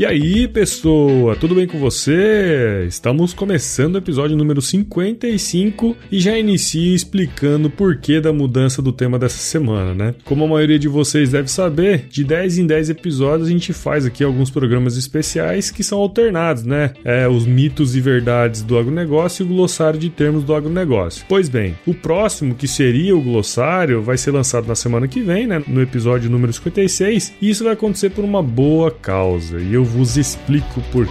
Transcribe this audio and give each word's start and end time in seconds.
E 0.00 0.06
aí, 0.06 0.48
pessoa, 0.48 1.36
tudo 1.36 1.54
bem 1.54 1.66
com 1.66 1.78
você? 1.78 2.86
Estamos 2.88 3.34
começando 3.34 3.96
o 3.96 3.98
episódio 3.98 4.34
número 4.34 4.62
55 4.62 5.94
e 6.10 6.18
já 6.18 6.38
inicio 6.38 6.94
explicando 6.94 7.68
o 7.68 7.70
porquê 7.70 8.18
da 8.18 8.32
mudança 8.32 8.80
do 8.80 8.94
tema 8.94 9.18
dessa 9.18 9.36
semana, 9.36 9.92
né? 9.92 10.14
Como 10.24 10.42
a 10.42 10.48
maioria 10.48 10.78
de 10.78 10.88
vocês 10.88 11.28
deve 11.28 11.50
saber, 11.50 12.06
de 12.08 12.24
10 12.24 12.56
em 12.56 12.66
10 12.66 12.88
episódios 12.88 13.48
a 13.48 13.50
gente 13.50 13.74
faz 13.74 14.06
aqui 14.06 14.24
alguns 14.24 14.48
programas 14.48 14.96
especiais 14.96 15.70
que 15.70 15.84
são 15.84 15.98
alternados, 15.98 16.64
né? 16.64 16.94
É, 17.04 17.28
os 17.28 17.44
mitos 17.44 17.94
e 17.94 18.00
verdades 18.00 18.62
do 18.62 18.78
agronegócio 18.78 19.42
e 19.42 19.44
o 19.44 19.48
glossário 19.48 20.00
de 20.00 20.08
termos 20.08 20.44
do 20.44 20.54
agronegócio. 20.54 21.26
Pois 21.28 21.50
bem, 21.50 21.76
o 21.86 21.92
próximo, 21.92 22.54
que 22.54 22.66
seria 22.66 23.14
o 23.14 23.20
glossário, 23.20 24.00
vai 24.00 24.16
ser 24.16 24.30
lançado 24.30 24.66
na 24.66 24.74
semana 24.74 25.06
que 25.06 25.20
vem, 25.20 25.46
né? 25.46 25.62
No 25.68 25.82
episódio 25.82 26.30
número 26.30 26.54
56, 26.54 27.34
e 27.42 27.50
isso 27.50 27.64
vai 27.64 27.74
acontecer 27.74 28.08
por 28.08 28.24
uma 28.24 28.42
boa 28.42 28.90
causa. 28.90 29.60
E 29.60 29.74
eu 29.74 29.89
vos 29.90 30.16
explico 30.16 30.80
por 30.92 31.06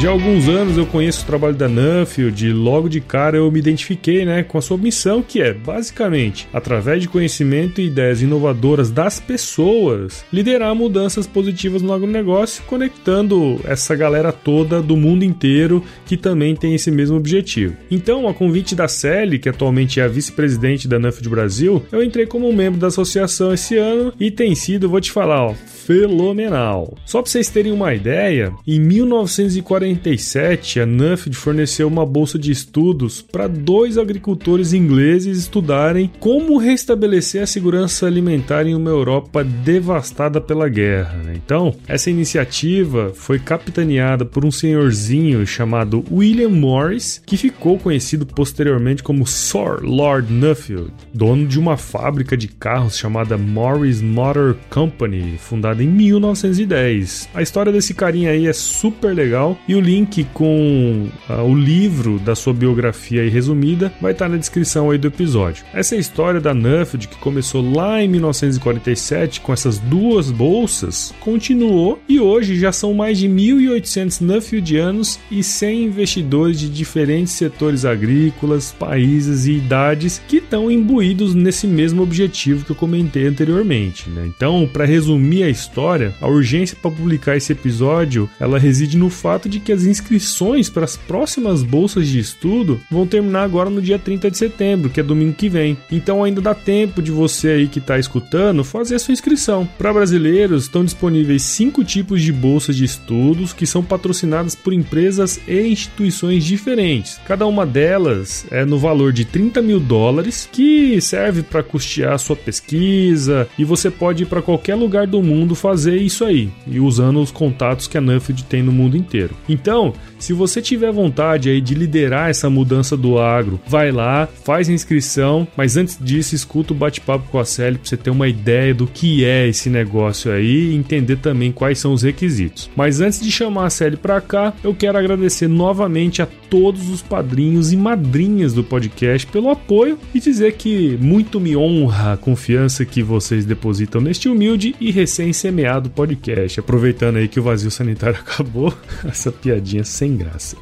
Já 0.00 0.10
há 0.10 0.12
alguns 0.12 0.48
anos 0.48 0.78
eu 0.78 0.86
conheço 0.86 1.24
o 1.24 1.26
trabalho 1.26 1.56
da 1.56 1.68
Nuffield 1.68 2.46
e 2.46 2.52
logo 2.52 2.88
de 2.88 3.00
cara 3.00 3.36
eu 3.36 3.50
me 3.50 3.58
identifiquei 3.58 4.24
né, 4.24 4.44
com 4.44 4.56
a 4.56 4.62
sua 4.62 4.78
missão, 4.78 5.20
que 5.20 5.42
é, 5.42 5.52
basicamente, 5.52 6.46
através 6.52 7.02
de 7.02 7.08
conhecimento 7.08 7.80
e 7.80 7.86
ideias 7.86 8.22
inovadoras 8.22 8.92
das 8.92 9.18
pessoas, 9.18 10.24
liderar 10.32 10.72
mudanças 10.72 11.26
positivas 11.26 11.82
no 11.82 11.92
agronegócio, 11.92 12.62
conectando 12.62 13.60
essa 13.64 13.96
galera 13.96 14.30
toda 14.30 14.80
do 14.80 14.96
mundo 14.96 15.24
inteiro 15.24 15.82
que 16.06 16.16
também 16.16 16.54
tem 16.54 16.76
esse 16.76 16.92
mesmo 16.92 17.16
objetivo. 17.16 17.74
Então, 17.90 18.28
a 18.28 18.34
convite 18.34 18.76
da 18.76 18.86
Sally, 18.86 19.40
que 19.40 19.48
atualmente 19.48 19.98
é 19.98 20.04
a 20.04 20.08
vice-presidente 20.08 20.86
da 20.86 21.00
Nuffield 21.00 21.28
Brasil, 21.28 21.84
eu 21.90 22.04
entrei 22.04 22.24
como 22.24 22.52
membro 22.52 22.78
da 22.78 22.86
associação 22.86 23.52
esse 23.52 23.76
ano 23.76 24.12
e 24.20 24.30
tem 24.30 24.54
sido, 24.54 24.88
vou 24.88 25.00
te 25.00 25.10
falar, 25.10 25.42
ó, 25.44 25.54
fenomenal. 25.88 26.94
Só 27.06 27.22
para 27.22 27.30
vocês 27.30 27.48
terem 27.48 27.72
uma 27.72 27.94
ideia, 27.94 28.52
em 28.66 28.78
1947 28.78 30.80
a 30.80 30.86
Nuffield 30.86 31.34
forneceu 31.34 31.88
uma 31.88 32.04
bolsa 32.04 32.38
de 32.38 32.52
estudos 32.52 33.22
para 33.22 33.46
dois 33.46 33.96
agricultores 33.96 34.74
ingleses 34.74 35.38
estudarem 35.38 36.10
como 36.20 36.58
restabelecer 36.58 37.42
a 37.42 37.46
segurança 37.46 38.06
alimentar 38.06 38.66
em 38.66 38.74
uma 38.74 38.90
Europa 38.90 39.42
devastada 39.42 40.42
pela 40.42 40.68
guerra. 40.68 41.22
Né? 41.24 41.40
Então, 41.42 41.74
essa 41.86 42.10
iniciativa 42.10 43.12
foi 43.14 43.38
capitaneada 43.38 44.26
por 44.26 44.44
um 44.44 44.50
senhorzinho 44.50 45.46
chamado 45.46 46.04
William 46.12 46.50
Morris, 46.50 47.22
que 47.24 47.38
ficou 47.38 47.78
conhecido 47.78 48.26
posteriormente 48.26 49.02
como 49.02 49.26
Sir 49.26 49.80
Lord 49.80 50.30
Nuffield, 50.30 50.92
dono 51.14 51.46
de 51.46 51.58
uma 51.58 51.78
fábrica 51.78 52.36
de 52.36 52.48
carros 52.48 52.98
chamada 52.98 53.38
Morris 53.38 54.02
Motor 54.02 54.54
Company, 54.68 55.38
fundada 55.38 55.77
em 55.82 55.88
1910. 55.88 57.28
A 57.34 57.42
história 57.42 57.72
desse 57.72 57.94
carinha 57.94 58.30
aí 58.30 58.46
é 58.46 58.52
super 58.52 59.14
legal 59.14 59.58
e 59.66 59.74
o 59.74 59.80
link 59.80 60.24
com 60.32 61.08
uh, 61.28 61.42
o 61.42 61.54
livro 61.54 62.18
da 62.18 62.34
sua 62.34 62.52
biografia 62.52 63.22
aí 63.22 63.28
resumida 63.28 63.92
vai 64.00 64.12
estar 64.12 64.28
na 64.28 64.36
descrição 64.36 64.90
aí 64.90 64.98
do 64.98 65.08
episódio. 65.08 65.64
Essa 65.72 65.96
é 65.96 65.98
história 65.98 66.40
da 66.40 66.54
Nuffield 66.54 67.08
que 67.08 67.16
começou 67.16 67.62
lá 67.74 68.02
em 68.02 68.08
1947 68.08 69.40
com 69.40 69.52
essas 69.52 69.78
duas 69.78 70.30
bolsas, 70.30 71.14
continuou 71.20 72.00
e 72.08 72.20
hoje 72.20 72.58
já 72.58 72.72
são 72.72 72.94
mais 72.94 73.18
de 73.18 73.28
1.800 73.28 74.20
Nuffieldianos 74.20 75.18
e 75.30 75.42
100 75.42 75.84
investidores 75.84 76.58
de 76.58 76.68
diferentes 76.68 77.32
setores 77.34 77.84
agrícolas, 77.84 78.72
países 78.72 79.46
e 79.46 79.52
idades 79.52 80.20
que 80.28 80.38
estão 80.38 80.70
imbuídos 80.70 81.34
nesse 81.34 81.66
mesmo 81.66 82.02
objetivo 82.02 82.64
que 82.64 82.72
eu 82.72 82.76
comentei 82.76 83.26
anteriormente. 83.26 84.08
Né? 84.10 84.26
Então, 84.26 84.68
para 84.72 84.84
resumir 84.84 85.42
a 85.42 85.48
história 85.48 85.67
história, 85.68 86.14
a 86.20 86.26
urgência 86.26 86.76
para 86.80 86.90
publicar 86.90 87.36
esse 87.36 87.52
episódio, 87.52 88.28
ela 88.40 88.58
reside 88.58 88.96
no 88.96 89.10
fato 89.10 89.48
de 89.48 89.60
que 89.60 89.70
as 89.70 89.84
inscrições 89.84 90.70
para 90.70 90.84
as 90.84 90.96
próximas 90.96 91.62
bolsas 91.62 92.08
de 92.08 92.18
estudo 92.18 92.80
vão 92.90 93.06
terminar 93.06 93.42
agora 93.42 93.68
no 93.68 93.82
dia 93.82 93.98
30 93.98 94.30
de 94.30 94.38
setembro, 94.38 94.88
que 94.90 94.98
é 94.98 95.02
domingo 95.02 95.34
que 95.34 95.48
vem. 95.48 95.76
Então 95.92 96.24
ainda 96.24 96.40
dá 96.40 96.54
tempo 96.54 97.02
de 97.02 97.10
você 97.10 97.48
aí 97.48 97.68
que 97.68 97.78
está 97.78 97.98
escutando 97.98 98.64
fazer 98.64 98.94
a 98.94 98.98
sua 98.98 99.12
inscrição. 99.12 99.68
Para 99.76 99.92
brasileiros, 99.92 100.64
estão 100.64 100.84
disponíveis 100.84 101.42
cinco 101.42 101.84
tipos 101.84 102.22
de 102.22 102.32
bolsas 102.32 102.74
de 102.74 102.84
estudos 102.84 103.52
que 103.52 103.66
são 103.66 103.84
patrocinadas 103.84 104.54
por 104.54 104.72
empresas 104.72 105.38
e 105.46 105.68
instituições 105.68 106.44
diferentes. 106.44 107.20
Cada 107.26 107.46
uma 107.46 107.66
delas 107.66 108.46
é 108.50 108.64
no 108.64 108.78
valor 108.78 109.12
de 109.12 109.24
30 109.24 109.60
mil 109.60 109.78
dólares, 109.78 110.48
que 110.50 111.00
serve 111.00 111.42
para 111.42 111.62
custear 111.62 112.18
sua 112.18 112.36
pesquisa 112.36 113.48
e 113.58 113.64
você 113.64 113.90
pode 113.90 114.22
ir 114.22 114.26
para 114.26 114.42
qualquer 114.42 114.74
lugar 114.74 115.06
do 115.06 115.22
mundo 115.22 115.47
fazer 115.54 115.96
isso 115.96 116.24
aí 116.24 116.50
e 116.66 116.80
usando 116.80 117.20
os 117.20 117.30
contatos 117.30 117.86
que 117.86 117.98
a 117.98 118.00
Nuffield 118.00 118.44
tem 118.44 118.62
no 118.62 118.72
mundo 118.72 118.96
inteiro. 118.96 119.34
Então, 119.48 119.92
se 120.18 120.32
você 120.32 120.60
tiver 120.60 120.92
vontade 120.92 121.48
aí 121.48 121.60
de 121.60 121.74
liderar 121.74 122.28
essa 122.28 122.50
mudança 122.50 122.96
do 122.96 123.18
agro, 123.18 123.60
vai 123.66 123.92
lá, 123.92 124.28
faz 124.44 124.68
a 124.68 124.72
inscrição, 124.72 125.46
mas 125.56 125.76
antes 125.76 125.98
disso 126.00 126.34
escuta 126.34 126.72
o 126.72 126.76
bate-papo 126.76 127.28
com 127.30 127.38
a 127.38 127.44
Célia 127.44 127.78
para 127.78 127.88
você 127.88 127.96
ter 127.96 128.10
uma 128.10 128.28
ideia 128.28 128.74
do 128.74 128.86
que 128.86 129.24
é 129.24 129.46
esse 129.46 129.70
negócio 129.70 130.32
aí 130.32 130.70
e 130.70 130.74
entender 130.74 131.16
também 131.16 131.52
quais 131.52 131.78
são 131.78 131.92
os 131.92 132.02
requisitos. 132.02 132.68
Mas 132.74 133.00
antes 133.00 133.20
de 133.20 133.30
chamar 133.30 133.66
a 133.66 133.70
Célia 133.70 133.98
para 133.98 134.20
cá, 134.20 134.52
eu 134.62 134.74
quero 134.74 134.98
agradecer 134.98 135.48
novamente 135.48 136.20
a 136.20 136.26
todos 136.50 136.88
os 136.88 137.02
padrinhos 137.02 137.72
e 137.72 137.76
madrinhas 137.76 138.52
do 138.52 138.64
podcast 138.64 139.26
pelo 139.26 139.50
apoio 139.50 139.98
e 140.14 140.20
dizer 140.20 140.54
que 140.54 140.98
muito 141.00 141.38
me 141.38 141.56
honra 141.56 142.14
a 142.14 142.16
confiança 142.16 142.84
que 142.84 143.02
vocês 143.02 143.44
depositam 143.44 144.00
neste 144.00 144.28
humilde 144.28 144.74
e 144.80 144.90
recém 144.90 145.32
semeado 145.38 145.88
podcast. 145.90 146.58
Aproveitando 146.60 147.16
aí 147.16 147.28
que 147.28 147.38
o 147.38 147.42
vazio 147.42 147.70
sanitário 147.70 148.18
acabou, 148.20 148.74
essa 149.04 149.30
piadinha 149.30 149.84
sem 149.84 150.16
graça. 150.16 150.56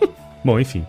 Bom, 0.44 0.58
enfim. 0.58 0.84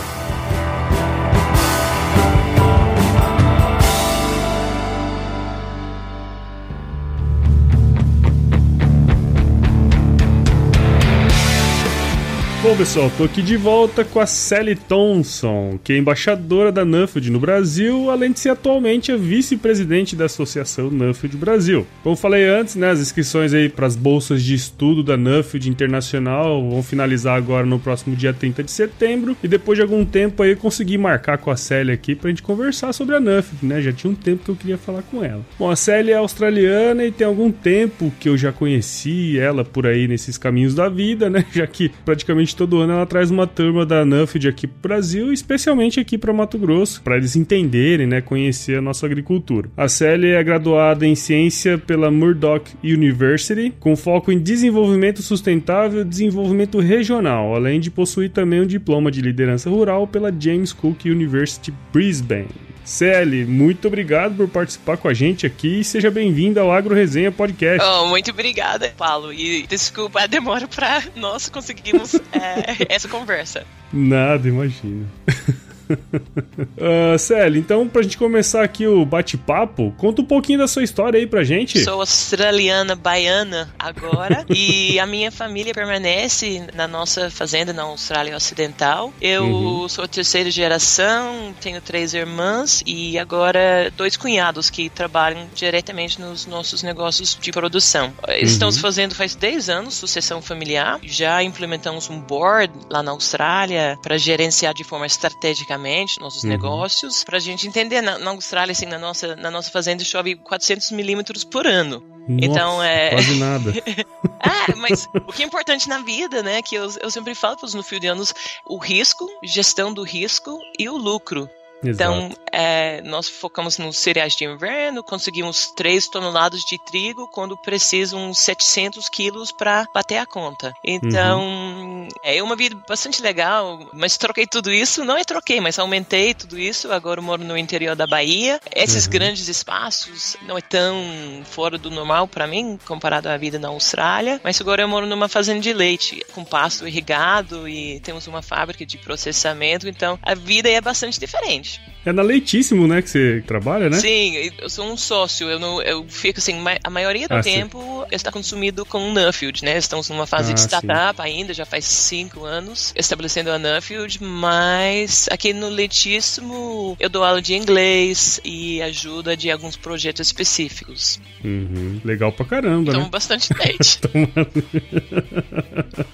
Bom, 12.71 12.77
pessoal, 12.77 13.11
tô 13.19 13.25
aqui 13.25 13.43
de 13.43 13.57
volta 13.57 14.05
com 14.05 14.21
a 14.21 14.27
Sally 14.27 14.77
Thompson, 14.77 15.77
que 15.83 15.93
é 15.93 15.99
embaixadora 15.99 16.71
da 16.71 16.85
Nuffield 16.85 17.29
no 17.29 17.41
Brasil, 17.41 18.09
além 18.09 18.31
de 18.31 18.39
ser 18.39 18.51
atualmente 18.51 19.11
a 19.11 19.17
vice-presidente 19.17 20.15
da 20.15 20.27
Associação 20.27 20.89
Nuffield 20.89 21.37
Brasil. 21.37 21.85
Como 22.05 22.15
falei 22.15 22.49
antes, 22.49 22.77
né, 22.77 22.89
as 22.91 23.01
inscrições 23.01 23.53
aí 23.53 23.69
para 23.69 23.89
as 23.89 23.97
bolsas 23.97 24.41
de 24.41 24.55
estudo 24.55 25.03
da 25.03 25.17
Nuffield 25.17 25.69
Internacional 25.69 26.71
vão 26.71 26.81
finalizar 26.81 27.37
agora 27.37 27.67
no 27.67 27.81
próximo 27.81 28.15
dia 28.15 28.33
30 28.33 28.63
de 28.63 28.71
setembro, 28.71 29.37
e 29.43 29.49
depois 29.49 29.77
de 29.77 29.83
algum 29.83 30.05
tempo 30.05 30.41
aí 30.41 30.51
eu 30.51 30.57
consegui 30.57 30.97
marcar 30.97 31.39
com 31.39 31.51
a 31.51 31.57
Sally 31.57 31.91
aqui 31.91 32.15
pra 32.15 32.31
gente 32.31 32.41
conversar 32.41 32.93
sobre 32.93 33.17
a 33.17 33.21
Nuffield, 33.21 33.67
né? 33.67 33.83
Já 33.83 33.93
tinha 33.93 34.13
um 34.13 34.15
tempo 34.15 34.45
que 34.45 34.51
eu 34.53 34.57
queria 34.57 34.79
falar 34.79 35.03
com 35.03 35.25
ela. 35.25 35.45
Bom, 35.59 35.69
a 35.69 35.75
Sally 35.75 36.13
é 36.13 36.17
australiana 36.17 37.05
e 37.05 37.11
tem 37.11 37.27
algum 37.27 37.51
tempo 37.51 38.13
que 38.21 38.29
eu 38.29 38.39
já 38.39 38.53
conheci 38.53 39.37
ela 39.41 39.65
por 39.65 39.89
aí 39.89 40.07
nesses 40.07 40.39
caminhos 40.39 40.73
da 40.73 40.89
vida, 40.89 41.29
né? 41.29 41.45
Já 41.53 41.67
que 41.67 41.91
praticamente 42.05 42.60
todo 42.61 42.77
ano 42.77 42.93
ela 42.93 43.07
traz 43.07 43.31
uma 43.31 43.47
turma 43.47 43.87
da 43.87 44.05
Nuffield 44.05 44.47
aqui 44.47 44.67
pro 44.67 44.91
Brasil, 44.91 45.33
especialmente 45.33 45.99
aqui 45.99 46.19
para 46.19 46.31
Mato 46.31 46.59
Grosso, 46.59 47.01
para 47.01 47.17
eles 47.17 47.35
entenderem, 47.35 48.07
né, 48.07 48.21
conhecer 48.21 48.77
a 48.77 48.83
nossa 48.83 49.07
agricultura. 49.07 49.71
A 49.75 49.89
Célia 49.89 50.37
é 50.37 50.45
graduada 50.45 51.07
em 51.07 51.15
ciência 51.15 51.79
pela 51.79 52.11
Murdoch 52.11 52.71
University, 52.85 53.73
com 53.81 53.97
foco 53.97 54.31
em 54.31 54.39
desenvolvimento 54.39 55.23
sustentável 55.23 56.03
e 56.03 56.05
desenvolvimento 56.05 56.79
regional, 56.81 57.55
além 57.55 57.81
de 57.81 57.91
possuir 57.91 58.29
também 58.29 58.61
um 58.61 58.67
diploma 58.67 59.11
de 59.11 59.23
liderança 59.23 59.71
rural 59.71 60.07
pela 60.07 60.31
James 60.31 60.71
Cook 60.71 61.07
University 61.07 61.73
Brisbane. 61.91 62.70
Celi, 62.85 63.45
muito 63.45 63.89
obrigado 63.89 64.37
por 64.37 64.49
participar 64.49 64.97
com 64.97 65.09
a 65.09 65.15
gente 65.15 65.47
aqui 65.47 65.81
e 65.81 65.85
seja 65.85 66.11
bem-vindo 66.11 66.59
ao 66.59 66.73
Agro 66.73 66.95
Resenha 66.95 67.31
Podcast. 67.31 67.87
Oh, 67.87 68.07
muito 68.07 68.31
obrigada, 68.31 68.93
Paulo. 68.97 69.33
E 69.33 69.67
desculpa 69.67 70.23
a 70.23 70.27
demora 70.27 70.67
para 70.67 71.03
nós 71.17 71.49
conseguirmos 71.49 72.15
é, 72.33 72.87
essa 72.89 73.09
conversa. 73.09 73.65
Nada, 73.93 74.49
imagina. 74.49 75.07
uh, 76.77 77.19
Célia, 77.19 77.59
então 77.59 77.89
pra 77.89 78.03
gente 78.03 78.17
começar 78.17 78.63
aqui 78.63 78.87
o 78.87 79.05
bate-papo, 79.05 79.93
conta 79.97 80.23
um 80.23 80.25
pouquinho 80.25 80.59
da 80.59 80.69
sua 80.69 80.83
história 80.83 81.19
aí 81.19 81.27
pra 81.27 81.43
gente. 81.43 81.83
Sou 81.83 82.01
australiana, 82.01 82.95
baiana 82.95 83.73
agora, 83.79 84.45
e 84.51 84.99
a 84.99 85.07
minha 85.07 85.31
família 85.31 85.75
permanece 85.75 86.67
na 86.75 86.87
nossa 86.87 87.31
fazenda 87.31 87.73
na 87.73 87.83
Austrália 87.83 88.37
Ocidental. 88.37 89.13
Eu 89.21 89.45
uhum. 89.45 89.89
sou 89.89 90.07
terceira 90.07 90.51
geração, 90.51 91.55
tenho 91.61 91.81
três 91.81 92.15
irmãs 92.15 92.83
e 92.87 93.19
agora 93.19 93.93
dois 93.97 94.17
cunhados 94.17 94.71
que 94.71 94.89
trabalham 94.89 95.47
diretamente 95.55 96.21
nos 96.21 96.47
nossos 96.47 96.83
negócios 96.83 97.37
de 97.41 97.51
produção. 97.53 98.07
Uhum. 98.07 98.35
Estamos 98.37 98.79
fazendo 98.79 99.15
faz 99.15 99.35
10 99.35 99.69
anos 99.69 99.95
sucessão 99.95 100.41
familiar, 100.41 100.99
já 101.03 101.43
implementamos 101.43 102.09
um 102.09 102.21
board 102.21 102.73
lá 102.89 103.03
na 103.03 103.11
Austrália 103.11 103.99
para 104.03 104.17
gerenciar 104.17 104.75
de 104.75 104.85
forma 104.85 105.07
estratégica 105.07 105.80
nossos 106.21 106.43
uhum. 106.43 106.51
negócios, 106.51 107.25
para 107.25 107.37
a 107.37 107.41
gente 107.41 107.67
entender. 107.67 108.01
Na, 108.01 108.19
na, 108.19 108.31
Austrália, 108.31 108.73
assim, 108.73 108.87
na 108.87 108.99
nossa, 108.99 109.37
na 109.37 109.51
nossa 109.51 109.71
fazenda 109.71 110.05
chove 110.05 110.37
400 110.37 110.91
milímetros 110.93 111.45
por 111.45 111.67
ano. 111.67 112.03
Nossa, 112.29 112.45
então 112.45 112.83
é. 112.83 113.11
Quase 113.11 113.35
nada. 113.39 113.73
ah, 114.41 114.77
mas 114.77 115.09
o 115.27 115.33
que 115.33 115.43
é 115.43 115.47
importante 115.47 115.89
na 115.89 115.99
vida, 115.99 116.43
né? 116.43 116.63
Que 116.63 116.77
eu, 116.77 116.89
eu 117.01 117.11
sempre 117.11 117.35
falo 117.35 117.57
para 117.57 117.67
os 117.67 117.75
nufildianos: 117.75 118.33
o 118.67 118.79
risco, 118.79 119.29
gestão 119.43 119.93
do 119.93 120.03
risco 120.03 120.59
e 120.79 120.89
o 120.89 120.97
lucro. 120.97 121.49
Então, 121.83 122.31
é, 122.53 123.01
nós 123.03 123.29
focamos 123.29 123.79
nos 123.79 123.99
cereais 123.99 124.35
de 124.35 124.45
inverno, 124.45 125.03
conseguimos 125.03 125.73
3 125.77 126.09
toneladas 126.09 126.61
de 126.61 126.79
trigo 126.85 127.29
quando 127.29 127.57
precisam 127.57 128.33
700 128.35 129.09
quilos 129.09 129.53
para 129.53 129.87
bater 129.95 130.19
a 130.19 130.27
conta. 130.27 130.73
Então, 130.85 131.41
uhum. 131.41 132.09
é 132.23 132.43
uma 132.43 132.57
vida 132.57 132.77
bastante 132.89 133.23
legal, 133.23 133.79
mas 133.93 134.17
troquei 134.17 134.47
tudo 134.47 134.73
isso, 134.73 135.05
não 135.05 135.17
é 135.17 135.25
troquei, 135.25 135.61
mas 135.61 135.79
aumentei 135.79 136.35
tudo 136.35 136.59
isso. 136.59 136.93
Agora 136.93 137.21
eu 137.21 137.25
moro 137.25 137.45
no 137.45 137.57
interior 137.57 137.97
da 137.97 138.07
Bahia. 138.07 138.61
Esses 138.75 139.07
uhum. 139.07 139.13
grandes 139.13 139.49
espaços 139.49 140.37
não 140.43 140.59
é 140.59 140.61
tão 140.61 141.43
fora 141.45 141.79
do 141.79 141.91
normal 141.91 142.29
para 142.29 142.47
mim, 142.47 142.79
comparado 142.85 143.29
à 143.29 143.37
vida 143.37 143.59
na 143.59 143.69
Austrália, 143.69 144.41
mas 144.43 144.61
agora 144.61 144.83
eu 144.83 144.89
moro 144.89 145.07
numa 145.07 145.29
fazenda 145.29 145.61
de 145.61 145.73
leite, 145.73 146.25
com 146.35 146.45
pasto 146.45 146.87
irrigado 146.87 147.69
e 147.69 148.01
temos 148.01 148.27
uma 148.27 148.43
fábrica 148.43 148.85
de 148.85 148.99
processamento, 148.99 149.89
então 149.89 150.19
a 150.23 150.35
vida 150.35 150.69
é 150.69 150.81
bastante 150.81 151.19
diferente. 151.19 151.70
much. 151.79 152.00
É 152.05 152.13
na 152.13 152.23
Leitíssimo, 152.23 152.87
né, 152.87 153.03
que 153.03 153.11
você 153.11 153.43
trabalha, 153.47 153.91
né? 153.91 153.99
Sim, 153.99 154.51
eu 154.59 154.71
sou 154.71 154.91
um 154.91 154.97
sócio. 154.97 155.49
Eu, 155.49 155.59
não, 155.59 155.83
eu 155.83 156.05
fico 156.09 156.39
assim, 156.39 156.55
a 156.83 156.91
maioria 156.91 157.29
do 157.29 157.35
ah, 157.35 157.43
tempo 157.43 158.07
está 158.11 158.33
consumido 158.33 158.87
com 158.87 159.13
Nuffield, 159.13 159.65
né? 159.65 159.77
Estamos 159.77 160.09
numa 160.09 160.27
fase 160.27 160.53
ah, 160.53 160.55
de 160.55 160.61
startup 160.61 161.17
sim. 161.17 161.23
ainda, 161.23 161.53
já 161.53 161.67
faz 161.67 161.85
cinco 161.85 162.45
anos 162.45 162.95
estabelecendo 162.97 163.51
a 163.51 163.59
Nuffield, 163.59 164.23
mas 164.23 165.29
aqui 165.31 165.53
no 165.53 165.69
Leitíssimo 165.69 166.97
eu 166.99 167.11
dou 167.11 167.23
aula 167.23 167.43
de 167.43 167.55
inglês 167.55 168.41
e 168.45 168.81
ajuda 168.81 169.37
de 169.37 169.51
alguns 169.51 169.77
projetos 169.77 170.27
específicos. 170.27 171.21
Uhum. 171.45 172.01
Legal 172.03 172.33
pra 172.33 172.47
caramba, 172.47 172.93
Tomo 172.93 173.05
né? 173.05 173.11
bastante 173.11 173.53
leite. 173.53 174.01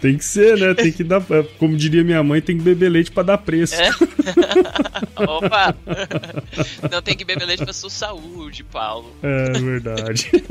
tem 0.00 0.18
que 0.18 0.24
ser, 0.24 0.58
né? 0.58 0.74
Tem 0.74 0.90
que 0.90 1.04
dar, 1.04 1.22
como 1.58 1.76
diria 1.76 2.02
minha 2.02 2.22
mãe, 2.24 2.40
tem 2.40 2.56
que 2.56 2.64
beber 2.64 2.88
leite 2.88 3.12
pra 3.12 3.22
dar 3.22 3.38
preço. 3.38 3.74
É. 3.74 3.90
Opa! 5.16 5.75
Não 6.90 7.02
tem 7.02 7.16
que 7.16 7.24
beber 7.24 7.46
leite 7.46 7.64
pra 7.64 7.72
sua 7.72 7.90
saúde, 7.90 8.64
Paulo. 8.64 9.14
É 9.22 9.58
verdade. 9.58 10.30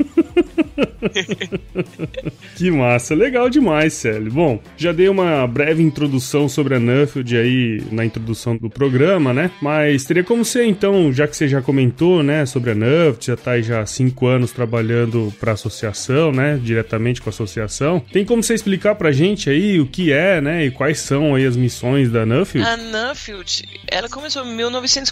que 2.56 2.70
massa, 2.70 3.14
legal 3.14 3.48
demais, 3.48 3.94
Célio. 3.94 4.32
Bom, 4.32 4.60
já 4.76 4.92
dei 4.92 5.08
uma 5.08 5.46
breve 5.46 5.82
introdução 5.82 6.48
sobre 6.48 6.74
a 6.74 6.80
Nuffield 6.80 7.36
aí 7.36 7.82
na 7.90 8.04
introdução 8.04 8.56
do 8.56 8.68
programa, 8.68 9.32
né? 9.32 9.50
Mas 9.60 10.04
teria 10.04 10.24
como 10.24 10.44
você, 10.44 10.64
então, 10.64 11.12
já 11.12 11.26
que 11.26 11.36
você 11.36 11.48
já 11.48 11.62
comentou, 11.62 12.22
né, 12.22 12.46
sobre 12.46 12.70
a 12.70 12.74
Nuffield, 12.74 13.26
já 13.26 13.36
tá 13.36 13.52
aí 13.52 13.62
já 13.62 13.80
há 13.80 13.86
cinco 13.86 14.26
anos 14.26 14.52
trabalhando 14.52 15.32
para 15.38 15.52
a 15.52 15.54
associação, 15.54 16.32
né, 16.32 16.58
diretamente 16.62 17.20
com 17.20 17.28
a 17.28 17.32
associação, 17.32 18.00
tem 18.12 18.24
como 18.24 18.42
você 18.42 18.54
explicar 18.54 18.94
pra 18.94 19.12
gente 19.12 19.50
aí 19.50 19.80
o 19.80 19.86
que 19.86 20.12
é, 20.12 20.40
né, 20.40 20.66
e 20.66 20.70
quais 20.70 20.98
são 20.98 21.34
aí 21.34 21.46
as 21.46 21.56
missões 21.56 22.10
da 22.10 22.26
Nuffield? 22.26 22.68
A 22.68 22.76
Nuffield, 22.76 23.64
ela 23.86 24.08
começou 24.08 24.44
em 24.44 24.54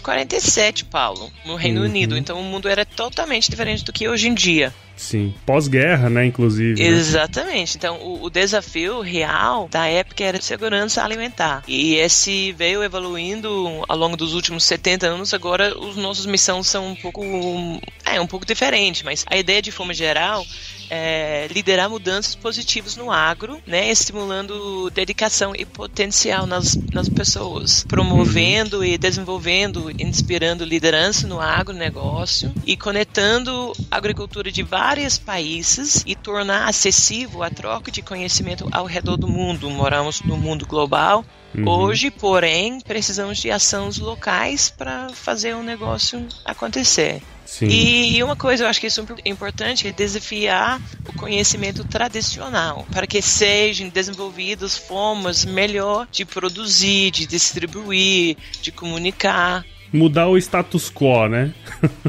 1947, 0.05 0.85
Paulo, 0.85 1.31
no 1.43 1.55
Reino 1.55 1.81
uhum. 1.81 1.87
Unido, 1.87 2.17
então 2.17 2.39
o 2.39 2.43
mundo 2.43 2.69
era 2.69 2.85
totalmente 2.85 3.49
diferente 3.49 3.83
do 3.83 3.91
que 3.91 4.07
hoje 4.07 4.27
em 4.27 4.33
dia. 4.33 4.73
Sim, 4.95 5.33
pós-guerra, 5.45 6.09
né, 6.09 6.25
inclusive. 6.25 6.81
Né? 6.81 6.87
Exatamente. 6.87 7.77
Então, 7.77 7.97
o, 7.97 8.23
o, 8.23 8.29
desafio 8.29 9.01
real 9.01 9.67
da 9.69 9.87
época 9.87 10.23
era 10.23 10.41
segurança 10.41 11.03
alimentar. 11.03 11.63
E 11.67 11.95
esse 11.95 12.53
veio 12.53 12.83
evoluindo 12.83 13.83
ao 13.87 13.97
longo 13.97 14.15
dos 14.15 14.33
últimos 14.33 14.63
70 14.63 15.07
anos. 15.07 15.33
Agora, 15.33 15.77
os 15.77 15.95
nossos 15.97 16.25
missões 16.25 16.67
são 16.67 16.87
um 16.87 16.95
pouco, 16.95 17.21
é, 18.05 18.19
um 18.21 18.27
pouco 18.27 18.45
diferente, 18.45 19.03
mas 19.03 19.25
a 19.29 19.37
ideia 19.37 19.61
de 19.61 19.71
forma 19.71 19.93
geral 19.93 20.45
é, 20.89 21.47
liderar 21.51 21.89
mudanças 21.89 22.35
positivas 22.35 22.95
no 22.95 23.11
agro, 23.11 23.59
né, 23.65 23.89
estimulando 23.91 24.89
dedicação 24.91 25.53
e 25.55 25.65
potencial 25.65 26.45
nas, 26.45 26.75
nas 26.91 27.09
pessoas, 27.09 27.83
promovendo 27.87 28.83
e 28.83 28.97
desenvolvendo, 28.97 29.91
inspirando 29.99 30.63
liderança 30.63 31.27
no 31.27 31.39
agronegócio 31.39 32.53
e 32.65 32.77
conectando 32.77 33.73
agricultura 33.89 34.51
de 34.51 34.63
vários 34.85 35.17
países 35.17 36.03
e 36.05 36.15
tornar 36.15 36.69
acessível 36.69 37.41
a 37.41 37.49
troca 37.49 37.89
de 37.89 38.03
conhecimento 38.03 38.67
ao 38.71 38.85
redor 38.85 39.17
do 39.17 39.27
mundo. 39.27 39.67
Moramos 39.67 40.21
no 40.21 40.37
mundo 40.37 40.63
global. 40.67 41.25
Uhum. 41.55 41.67
Hoje, 41.67 42.11
porém, 42.11 42.79
precisamos 42.81 43.39
de 43.39 43.49
ações 43.49 43.97
locais 43.97 44.69
para 44.69 45.09
fazer 45.09 45.55
o 45.55 45.63
negócio 45.63 46.27
acontecer. 46.45 47.19
Sim. 47.47 47.67
E 47.67 48.21
uma 48.21 48.35
coisa 48.35 48.63
eu 48.63 48.67
acho 48.67 48.79
que 48.79 48.85
é 48.85 48.89
super 48.91 49.15
importante 49.25 49.87
é 49.87 49.91
desafiar 49.91 50.79
o 51.07 51.13
conhecimento 51.13 51.83
tradicional 51.83 52.85
para 52.91 53.07
que 53.07 53.23
sejam 53.23 53.89
desenvolvidas 53.89 54.77
formas 54.77 55.45
melhor 55.45 56.07
de 56.11 56.25
produzir, 56.25 57.09
de 57.09 57.25
distribuir, 57.25 58.37
de 58.61 58.71
comunicar 58.71 59.65
mudar 59.91 60.27
o 60.27 60.37
status 60.37 60.89
quo, 60.89 61.27
né? 61.27 61.53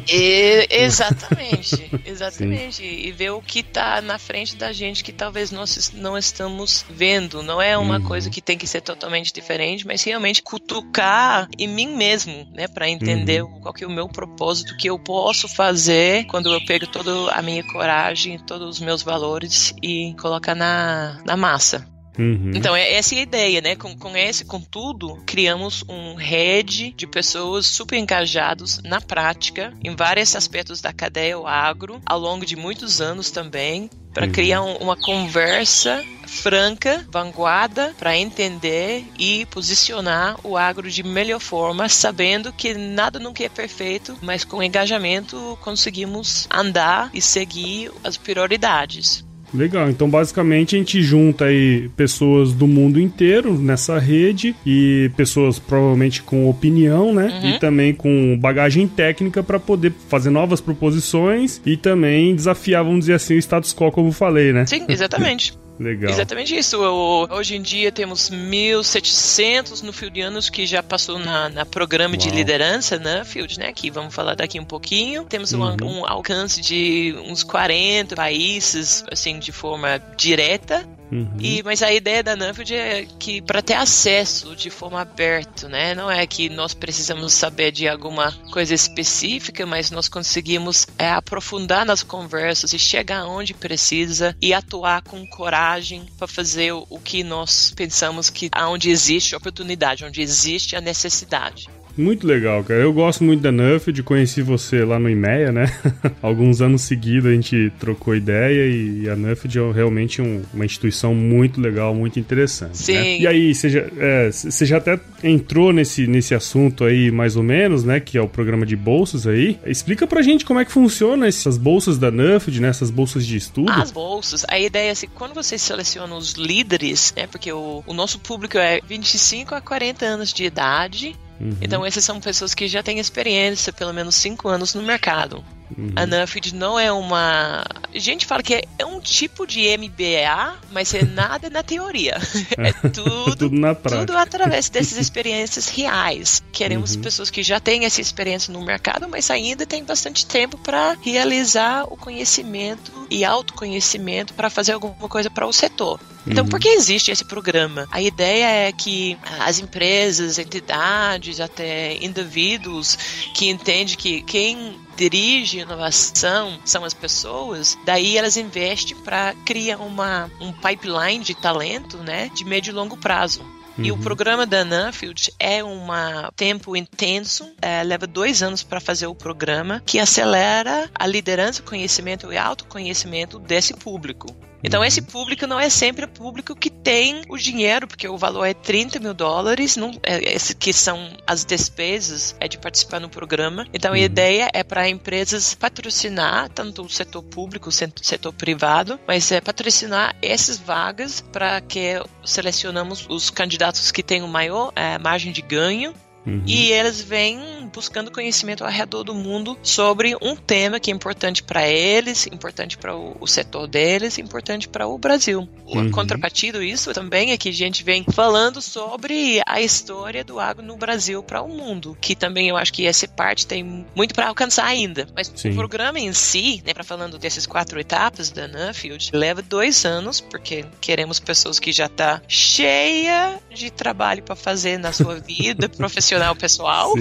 E, 0.09 0.67
exatamente, 0.71 1.91
exatamente. 2.05 2.77
Sim. 2.77 2.85
E 2.85 3.13
ver 3.13 3.31
o 3.31 3.41
que 3.41 3.61
está 3.61 4.01
na 4.01 4.19
frente 4.19 4.57
da 4.57 4.73
gente 4.73 5.03
que 5.03 5.13
talvez 5.13 5.51
nós 5.51 5.93
não 5.95 6.17
estamos 6.17 6.85
vendo. 6.89 7.43
Não 7.43 7.61
é 7.61 7.77
uma 7.77 7.99
uhum. 7.99 8.05
coisa 8.05 8.31
que 8.31 8.41
tem 8.41 8.59
que 8.59 8.67
ser 8.67 8.81
totalmente 8.81 9.33
diferente, 9.33 9.87
mas 9.87 10.03
realmente 10.03 10.43
cutucar 10.43 11.49
em 11.59 11.69
mim 11.69 11.97
mesmo, 11.97 12.47
né? 12.53 12.69
Para 12.69 12.89
entender 12.89 13.43
uhum. 13.43 13.61
qual 13.61 13.75
que 13.75 13.85
é 13.85 13.87
o 13.87 13.91
meu 13.91 14.09
propósito, 14.09 14.77
que 14.77 14.89
eu 14.89 14.99
posso 14.99 15.49
fazer 15.49 16.25
quando 16.27 16.53
eu 16.53 16.65
pego 16.65 16.87
toda 16.87 17.33
a 17.33 17.43
minha 17.43 17.65
coragem, 17.73 18.39
todos 18.39 18.77
os 18.77 18.81
meus 18.81 19.03
valores 19.03 19.75
e 19.83 20.15
colocar 20.19 20.55
na, 20.55 21.21
na 21.25 21.37
massa. 21.37 21.96
Uhum. 22.19 22.53
Então, 22.55 22.75
é 22.75 22.95
essa 22.95 23.15
é 23.15 23.19
a 23.19 23.23
ideia, 23.23 23.61
né? 23.61 23.77
Com, 23.77 23.97
com 23.97 24.17
esse, 24.17 24.45
com 24.45 24.61
tudo, 24.61 25.23
criamos 25.27 25.85
um 25.89 26.15
rede 26.15 26.93
de 26.93 27.07
pessoas 27.07 27.67
super 27.67 27.99
engajados 27.99 28.81
na 28.83 29.01
prática, 29.01 29.73
em 29.83 29.95
vários 29.95 30.35
aspectos 30.35 30.81
da 30.81 30.93
cadeia 30.93 31.39
o 31.39 31.47
agro, 31.47 32.01
ao 32.07 32.19
longo 32.19 32.47
de 32.47 32.57
muitos 32.57 33.01
anos 33.01 33.31
também, 33.31 33.91
para 34.15 34.27
uhum. 34.27 34.33
criar 34.33 34.63
um, 34.63 34.77
uma 34.77 34.97
conversa 34.97 36.03
franca, 36.27 37.07
vanguarda, 37.11 37.95
para 37.99 38.17
entender 38.17 39.05
e 39.19 39.45
posicionar 39.47 40.39
o 40.43 40.57
agro 40.57 40.91
de 40.91 41.03
melhor 41.03 41.41
forma, 41.41 41.89
sabendo 41.89 42.53
que 42.53 42.75
nada 42.75 43.19
nunca 43.19 43.45
é 43.45 43.49
perfeito, 43.49 44.17
mas 44.23 44.43
com 44.43 44.63
engajamento 44.63 45.59
conseguimos 45.61 46.49
andar 46.51 47.11
e 47.13 47.21
seguir 47.21 47.91
as 48.03 48.17
prioridades. 48.17 49.26
Legal, 49.57 49.89
então 49.89 50.09
basicamente 50.09 50.77
a 50.77 50.79
gente 50.79 51.03
junta 51.03 51.47
aí 51.47 51.89
pessoas 51.97 52.53
do 52.53 52.67
mundo 52.67 53.01
inteiro 53.01 53.59
nessa 53.59 53.99
rede 53.99 54.55
e 54.65 55.11
pessoas 55.17 55.59
provavelmente 55.59 56.23
com 56.23 56.49
opinião, 56.49 57.15
né? 57.15 57.41
Uhum. 57.43 57.51
E 57.51 57.59
também 57.59 57.95
com 57.95 58.37
bagagem 58.39 58.87
técnica 58.87 59.43
para 59.43 59.59
poder 59.59 59.93
fazer 60.09 60.31
novas 60.31 60.61
proposições 60.61 61.61
e 61.65 61.77
também 61.77 62.35
desafiar, 62.35 62.85
vamos 62.85 63.01
dizer 63.01 63.15
assim, 63.15 63.35
o 63.35 63.39
status 63.39 63.75
quo, 63.75 63.91
como 63.91 64.13
falei, 64.13 64.53
né? 64.53 64.67
Sim, 64.67 64.85
exatamente. 64.89 65.57
Legal. 65.79 66.11
Exatamente 66.11 66.57
isso. 66.57 66.79
hoje 66.79 67.57
em 67.57 67.63
dia 67.63 67.93
temos 67.93 68.31
1.700 68.31 69.83
no 69.83 69.93
Fieldianos 69.93 70.49
que 70.49 70.67
já 70.67 70.83
passou 70.83 71.19
na, 71.19 71.49
na 71.49 71.67
programa 71.67 72.15
Uau. 72.15 72.23
de 72.23 72.31
liderança 72.31 72.99
na 72.99 73.19
né, 73.19 73.25
Field, 73.25 73.59
né? 73.59 73.73
Que 73.73 73.91
vamos 73.91 74.15
falar 74.15 74.35
daqui 74.35 74.59
um 74.59 74.65
pouquinho. 74.65 75.25
Temos 75.25 75.53
uhum. 75.53 75.77
um, 75.83 76.01
um, 76.01 76.07
alcance 76.07 76.61
de 76.61 77.15
uns 77.27 77.43
40 77.43 78.17
países, 78.17 79.05
assim, 79.11 79.39
de 79.39 79.53
forma 79.53 80.01
direta. 80.17 80.87
Uhum. 81.11 81.37
E, 81.39 81.63
mas 81.63 81.83
a 81.83 81.93
ideia 81.93 82.23
da 82.23 82.35
Nuffield 82.35 82.75
é 82.75 83.07
que 83.19 83.41
para 83.41 83.63
ter 83.63 83.75
acesso 83.75 84.57
de 84.57 84.71
forma 84.71 85.01
aberta, 85.01 85.69
né? 85.69 85.95
Não 85.95 86.11
é 86.11 86.27
que 86.27 86.49
nós 86.49 86.75
precisamos 86.75 87.33
saber 87.33 87.71
de 87.71 87.89
alguma 87.89 88.33
coisa 88.51 88.75
específica, 88.75 89.65
mas 89.65 89.91
nós 89.91 90.09
conseguimos 90.09 90.87
é, 90.99 91.11
aprofundar 91.11 91.85
nas 91.85 92.03
conversas 92.03 92.73
e 92.73 92.79
chegar 92.79 93.27
onde 93.27 93.55
precisa 93.55 94.37
e 94.41 94.53
atuar 94.53 95.03
com 95.03 95.27
coragem 95.27 96.07
para 96.19 96.27
fazer 96.27 96.73
o, 96.73 96.87
o 96.91 96.99
que 96.99 97.23
nós 97.23 97.73
pensamos 97.77 98.29
que 98.29 98.49
aonde 98.53 98.91
existe 98.91 99.37
oportunidade, 99.37 100.05
onde 100.05 100.21
existe 100.21 100.75
a 100.75 100.81
necessidade. 100.81 101.69
Muito 101.97 102.27
legal, 102.27 102.63
cara. 102.63 102.81
Eu 102.81 102.93
gosto 102.93 103.25
muito 103.25 103.41
da 103.41 103.51
Nuffed, 103.51 104.03
conheci 104.03 104.43
você 104.43 104.85
lá 104.85 104.99
no 104.99 105.09
IMEA, 105.09 105.51
né? 105.51 105.73
Alguns 106.21 106.61
anos 106.61 106.83
seguidos 106.83 107.31
a 107.31 107.35
gente 107.35 107.73
trocou 107.79 108.15
ideia 108.15 108.67
e 108.69 109.09
a 109.09 109.17
Nuffed 109.17 109.59
é 109.59 109.73
realmente 109.73 110.21
um, 110.21 110.43
uma 110.53 110.65
instituição 110.65 111.15
muito 111.15 111.61
legal, 111.61 111.95
muito 111.95 112.19
interessante. 112.19 112.71
Né? 112.71 112.75
Sim. 112.75 112.95
Né? 112.95 113.19
E 113.21 113.27
aí, 113.27 113.55
você 113.55 113.71
já, 113.71 113.81
é, 113.99 114.31
você 114.31 114.67
já 114.67 114.77
até 114.77 115.01
entrou 115.23 115.73
nesse, 115.73 116.07
nesse 116.07 116.35
assunto 116.35 116.85
aí, 116.85 117.11
mais 117.11 117.37
ou 117.37 117.43
menos, 117.43 117.85
né? 117.85 117.99
Que 117.99 118.19
é 118.19 118.21
o 118.21 118.29
programa 118.29 118.67
de 118.67 118.77
bolsas 118.77 119.27
aí. 119.27 119.59
Explica 119.65 120.07
pra 120.07 120.23
gente 120.23 120.45
como 120.45 120.61
é 120.61 120.65
que 120.65 120.73
funciona 120.73 121.27
essas 121.27 121.57
bolsas 121.57 121.99
da 121.99 122.11
Nuffed, 122.11 122.61
né? 122.61 122.69
Essas 122.69 122.91
bolsas 122.91 123.27
de 123.27 123.37
estudo. 123.37 123.73
As 123.73 123.91
bolsas, 123.91 124.45
a 124.49 124.59
ideia 124.59 124.89
é 124.89 124.91
assim, 124.91 125.09
quando 125.15 125.35
você 125.35 125.57
seleciona 125.57 126.15
os 126.15 126.33
líderes, 126.33 127.13
né? 127.17 127.27
Porque 127.27 127.51
o, 127.53 127.83
o 127.87 127.95
nosso 127.95 128.19
público 128.19 128.59
é 128.59 128.81
25 128.87 129.55
a 129.55 129.61
40 129.61 130.05
anos 130.05 130.33
de 130.33 130.45
idade, 130.45 131.17
Uhum. 131.41 131.57
Então, 131.61 131.85
essas 131.85 132.05
são 132.05 132.21
pessoas 132.21 132.55
que 132.55 132.67
já 132.67 132.83
têm 132.83 132.99
experiência, 132.99 133.73
pelo 133.73 133.93
menos 133.93 134.15
cinco 134.15 134.49
anos 134.49 134.75
no 134.75 134.83
mercado. 134.83 135.45
Uhum. 135.77 135.93
A 135.97 136.07
Nuffield 136.07 136.55
não 136.55 136.79
é 136.79 136.93
uma. 136.93 137.65
A 137.93 137.99
gente 137.99 138.25
fala 138.25 138.43
que 138.43 138.63
é 138.79 138.85
um 138.85 139.01
tipo 139.01 139.47
de 139.47 139.67
MBA, 139.77 140.57
mas 140.71 140.95
é 140.95 141.05
nada 141.05 141.51
na 141.51 141.63
teoria. 141.63 142.17
É 142.59 142.73
tudo, 142.89 143.37
tudo 143.37 143.51
na 143.51 143.75
prática. 143.75 144.07
Tudo 144.07 144.17
através 144.17 144.69
dessas 144.69 144.99
experiências 144.99 145.69
reais. 145.69 146.43
Queremos 146.53 146.95
uhum. 146.95 147.03
pessoas 147.03 147.29
que 147.29 147.43
já 147.43 147.61
têm 147.61 147.85
essa 147.85 148.01
experiência 148.01 148.53
no 148.53 148.65
mercado, 148.65 149.09
mas 149.09 149.31
ainda 149.31 149.67
têm 149.67 149.85
bastante 149.85 150.25
tempo 150.25 150.57
para 150.59 150.97
realizar 151.03 151.85
o 151.85 151.97
conhecimento 151.97 152.93
e 153.11 153.25
autoconhecimento 153.25 154.33
para 154.35 154.49
fazer 154.49 154.73
alguma 154.73 155.09
coisa 155.09 155.29
para 155.29 155.47
o 155.47 155.53
setor. 155.53 156.01
Então, 156.27 156.45
uhum. 156.45 156.51
por 156.51 156.59
que 156.59 156.69
existe 156.69 157.11
esse 157.11 157.25
programa? 157.25 157.87
A 157.91 158.03
ideia 158.03 158.69
é 158.69 158.73
que 158.73 159.17
as 159.41 159.59
empresas, 159.59 160.39
entidades, 160.39 161.41
até 161.41 161.97
indivíduos 162.05 162.99
que 163.35 163.49
entendem 163.49 163.97
que 163.97 164.23
quem 164.23 164.79
dirige 164.97 165.59
inovação 165.59 166.59
são 166.65 166.85
as 166.85 166.95
pessoas, 166.95 167.79
daí 167.85 168.17
elas 168.17 168.37
investem 168.37 168.97
para 168.97 169.35
criar 169.45 169.79
uma, 169.79 170.31
um 170.41 170.53
pipeline 170.53 171.23
de 171.23 171.35
talento, 171.35 171.99
né, 171.99 172.31
de 172.35 172.45
médio 172.45 172.71
e 172.71 172.75
longo 172.75 172.97
prazo. 172.97 173.43
Uhum. 173.79 173.85
E 173.85 173.93
o 173.93 173.95
uhum. 173.95 174.01
programa 174.01 174.47
da 174.47 174.65
Nuffield 174.65 175.33
é 175.39 175.63
um 175.63 175.87
tempo 176.35 176.75
intenso, 176.75 177.47
é, 177.61 177.83
leva 177.83 178.07
dois 178.07 178.43
anos 178.43 178.63
para 178.63 178.81
fazer 178.81 179.07
o 179.07 179.15
programa, 179.15 179.83
que 179.85 179.99
acelera 179.99 180.91
a 180.95 181.07
liderança, 181.07 181.63
conhecimento 181.63 182.33
e 182.33 182.39
autoconhecimento 182.39 183.39
desse 183.39 183.75
público. 183.75 184.35
Então, 184.67 184.85
esse 184.85 185.01
público 185.01 185.47
não 185.47 185.61
é 185.61 185.71
sempre 185.71 186.07
o 186.07 186.09
público 186.09 186.57
que 186.57 186.69
tem 186.69 187.23
o 187.29 187.39
dinheiro, 187.39 187.87
porque 187.87 188.09
o 188.09 188.19
valor 188.19 188.45
é 188.45 188.53
30 188.53 188.99
mil 188.99 189.15
dólares, 189.15 189.77
não, 189.77 189.93
é, 190.03 190.35
esse 190.35 190.57
que 190.57 190.73
são 190.73 191.17
as 191.25 191.45
despesas 191.45 192.35
é 192.41 192.49
de 192.49 192.59
participar 192.59 192.99
no 192.99 193.09
programa. 193.09 193.65
Então, 193.73 193.93
a 193.93 193.95
uhum. 193.95 194.01
ideia 194.01 194.51
é 194.53 194.65
para 194.65 194.89
empresas 194.89 195.55
patrocinar, 195.55 196.49
tanto 196.49 196.83
o 196.83 196.91
setor 196.91 197.23
público, 197.23 197.69
o 197.69 197.73
setor 197.73 198.33
privado, 198.33 198.99
mas 199.07 199.31
é 199.31 199.41
patrocinar 199.41 200.17
essas 200.21 200.59
vagas 200.59 201.21
para 201.21 201.61
que 201.61 202.03
selecionamos 202.25 203.07
os 203.09 203.31
candidatos 203.31 203.93
que 203.93 204.03
têm 204.03 204.23
o 204.23 204.29
maior 204.29 204.73
é, 204.75 204.99
margem 204.99 205.31
de 205.31 205.43
ganho 205.43 205.95
Uhum. 206.27 206.43
E 206.45 206.73
eles 206.73 207.01
vêm 207.01 207.71
buscando 207.73 208.11
conhecimento 208.11 208.65
ao 208.65 208.71
redor 208.71 209.05
do 209.05 209.15
mundo 209.15 209.57
sobre 209.63 210.17
um 210.21 210.35
tema 210.35 210.81
que 210.81 210.91
é 210.91 210.95
importante 210.95 211.43
para 211.43 211.69
eles, 211.69 212.27
importante 212.27 212.77
para 212.77 212.97
o, 212.97 213.17
o, 213.21 213.27
setor 213.27 213.69
deles, 213.69 214.19
importante 214.19 214.69
para 214.69 214.87
o 214.89 214.99
Brasil. 214.99 215.49
Uhum. 215.67 215.91
Contrapartido 215.91 216.63
isso 216.63 216.93
também 216.93 217.31
é 217.31 217.37
que 217.37 217.51
a 217.51 217.53
gente 217.53 217.85
vem 217.85 218.05
falando 218.13 218.61
sobre 218.61 219.41
a 219.47 219.61
história 219.61 220.25
do 220.25 220.41
agro 220.41 220.65
no 220.65 220.77
Brasil 220.77 221.23
para 221.23 221.43
o 221.43 221.49
mundo, 221.49 221.97
que 222.01 222.17
também 222.17 222.49
eu 222.49 222.57
acho 222.57 222.73
que 222.73 222.87
essa 222.87 223.07
parte 223.07 223.47
tem 223.47 223.87
muito 223.95 224.15
para 224.15 224.29
alcançar 224.29 224.65
ainda. 224.65 225.07
Mas 225.15 225.33
Sim. 225.35 225.51
o 225.51 225.55
programa 225.55 226.01
em 226.01 226.13
si, 226.13 226.63
né, 226.67 226.75
para 226.75 226.83
falando 226.83 227.19
desses 227.19 227.47
quatro 227.47 227.79
etapas 227.79 228.31
da 228.31 228.49
Nuffield, 228.49 229.11
leva 229.13 229.43
dois 229.43 229.85
anos, 229.85 230.21
porque 230.21 230.65
queremos 230.81 231.21
pessoas 231.21 231.61
que 231.61 231.73
já 231.73 231.89
tá 231.89 232.21
cheia 232.27 233.39
de 233.51 233.71
trabalho 233.71 234.23
para 234.23 234.35
fazer 234.35 234.79
na 234.79 234.93
sua 234.93 235.17
vida 235.21 235.69
profissional 235.69 236.16
pessoal. 236.37 236.93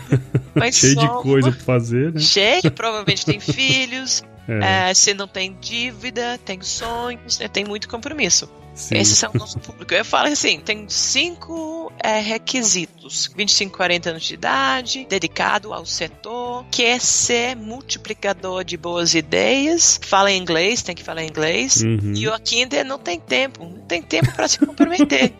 Mas 0.54 0.76
cheio 0.76 0.96
de 0.96 1.08
coisa 1.08 1.50
para 1.50 1.60
fazer, 1.60 2.12
né? 2.12 2.20
Cheio, 2.20 2.70
provavelmente 2.70 3.24
tem 3.24 3.40
filhos, 3.40 4.22
é. 4.48 4.90
É, 4.90 4.94
se 4.94 5.14
não 5.14 5.28
tem 5.28 5.56
dívida, 5.60 6.38
tem 6.44 6.60
sonhos, 6.60 7.38
né, 7.38 7.48
tem 7.48 7.64
muito 7.64 7.88
compromisso. 7.88 8.48
Sim. 8.74 8.96
Esses 8.96 9.18
são 9.18 9.30
o 9.34 9.38
nosso 9.38 9.58
público. 9.58 9.92
Eu 9.92 10.04
falo 10.04 10.28
assim: 10.28 10.58
tem 10.58 10.88
cinco 10.88 11.92
é, 12.02 12.20
requisitos: 12.20 13.30
25, 13.36 13.76
40 13.76 14.10
anos 14.10 14.22
de 14.22 14.34
idade, 14.34 15.06
dedicado 15.08 15.74
ao 15.74 15.84
setor, 15.84 16.64
quer 16.70 16.98
ser 16.98 17.54
multiplicador 17.54 18.64
de 18.64 18.78
boas 18.78 19.14
ideias, 19.14 20.00
fala 20.02 20.32
inglês, 20.32 20.82
tem 20.82 20.94
que 20.94 21.02
falar 21.02 21.22
inglês, 21.22 21.82
uhum. 21.82 22.14
e 22.16 22.26
o 22.26 22.32
ainda 22.32 22.82
não 22.82 22.98
tem 22.98 23.20
tempo, 23.20 23.62
não 23.62 23.82
tem 23.82 24.00
tempo 24.00 24.32
para 24.32 24.48
se 24.48 24.58
comprometer. 24.58 25.34